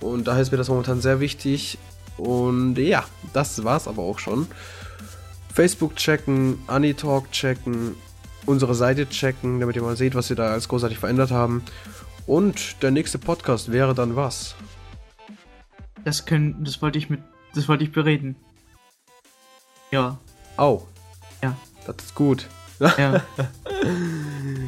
[0.00, 1.78] Und daher ist mir das momentan sehr wichtig.
[2.16, 4.46] Und ja, das war's aber auch schon.
[5.52, 7.94] Facebook checken, Anitalk checken,
[8.46, 11.62] unsere Seite checken, damit ihr mal seht, was wir da als großartig verändert haben.
[12.26, 14.54] Und der nächste Podcast wäre dann was?
[16.04, 16.62] Das können.
[16.64, 17.20] Das wollte ich mit.
[17.54, 18.36] Das wollte ich bereden.
[19.90, 20.18] Ja.
[20.56, 20.86] Au.
[21.42, 21.56] Ja.
[21.86, 22.46] Das ist gut.
[22.80, 23.22] Ja.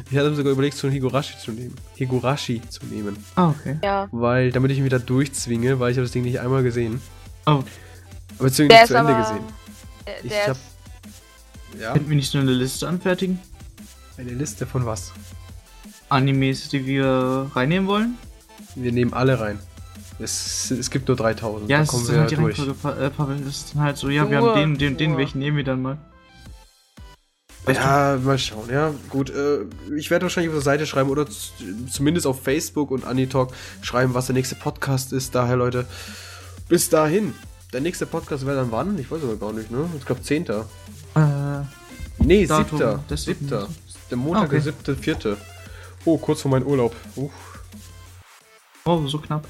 [0.09, 1.75] Ich hatte sogar überlegt, so einen Higurashi zu nehmen.
[1.95, 3.15] Higurashi zu nehmen.
[3.35, 3.77] ah, okay.
[3.83, 4.07] Ja.
[4.11, 7.01] Weil, damit ich ihn wieder durchzwinge, weil ich habe das Ding nicht einmal gesehen.
[7.45, 7.63] Oh.
[8.39, 9.21] Beziehungsweise Der nicht zu Ende aber.
[9.21, 9.43] gesehen.
[10.07, 10.61] Der, Ich der hab- ist,
[11.81, 11.93] Ja.
[11.93, 13.39] Könnten wir nicht nur eine Liste anfertigen?
[14.17, 15.13] Eine Liste von was?
[16.09, 18.15] Animes, die wir reinnehmen wollen?
[18.75, 19.59] Wir nehmen alle rein.
[20.19, 21.69] Es, es gibt nur 3000.
[21.69, 22.59] Ja, da es kommen ist wir dann halt die durch.
[22.99, 23.37] Äh, Pavel.
[23.39, 25.19] Das ist dann halt so, ja, wir haben den, den, den, nur.
[25.19, 25.97] welchen nehmen wir dann mal?
[27.67, 28.91] Ja, mal schauen, ja.
[29.09, 29.59] Gut, äh,
[29.95, 31.27] ich werde wahrscheinlich auf der Seite schreiben oder
[31.91, 33.51] zumindest auf Facebook und Anitalk
[33.81, 35.35] schreiben, was der nächste Podcast ist.
[35.35, 35.85] Daher, Leute,
[36.67, 37.33] bis dahin.
[37.71, 38.97] Der nächste Podcast wäre dann wann?
[38.99, 39.87] Ich weiß aber gar nicht, ne?
[39.97, 40.45] Ich glaube 10.
[40.47, 40.61] Äh,
[42.17, 42.99] Nee, Datum, 7.
[43.07, 43.49] das ist- 7.
[44.09, 44.59] Der Montag, Okay.
[44.61, 44.95] der 7.
[44.97, 45.37] 4.
[46.05, 46.95] Oh, kurz vor meinem Urlaub.
[47.15, 47.31] Uff.
[48.85, 49.45] oh, so knapp.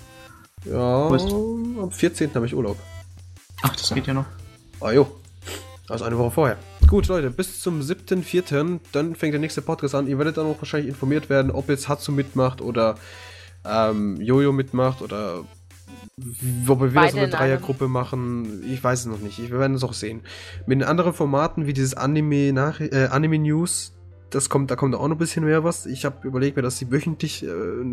[0.66, 2.36] Ja, am 14.
[2.36, 2.78] habe ich Urlaub.
[3.64, 4.26] Ach, das geht ja noch.
[4.80, 5.08] Ah jo.
[5.90, 6.58] Also eine Woche vorher.
[6.92, 8.82] Gut, Leute, bis zum 7.4.
[8.92, 10.08] Dann fängt der nächste Podcast an.
[10.08, 12.96] Ihr werdet dann auch wahrscheinlich informiert werden, ob jetzt Hatsu mitmacht oder
[13.64, 15.46] ähm, Jojo mitmacht oder
[16.68, 18.70] ob wir wieder so eine in Dreiergruppe machen.
[18.70, 19.40] Ich weiß es noch nicht.
[19.40, 20.20] Wir werden es auch sehen.
[20.66, 23.94] Mit anderen Formaten wie dieses Anime, Nach äh, Anime News,
[24.30, 25.86] das kommt, da kommt auch noch ein bisschen mehr was.
[25.86, 27.48] Ich habe überlegt mir, dass sie wöchentlich äh,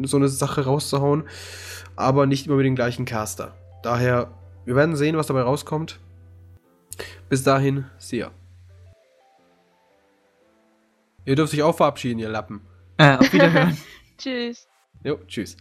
[0.06, 1.22] so eine Sache rauszuhauen,
[1.94, 3.54] aber nicht immer mit dem gleichen Caster.
[3.84, 4.32] Daher,
[4.64, 6.00] wir werden sehen, was dabei rauskommt.
[7.28, 8.32] Bis dahin, see ya.
[11.28, 12.62] Ihr dürft euch auch verabschieden, ihr Lappen.
[12.96, 13.76] Äh, auf Wiederhören.
[14.16, 14.66] tschüss.
[15.04, 15.58] Jo, tschüss.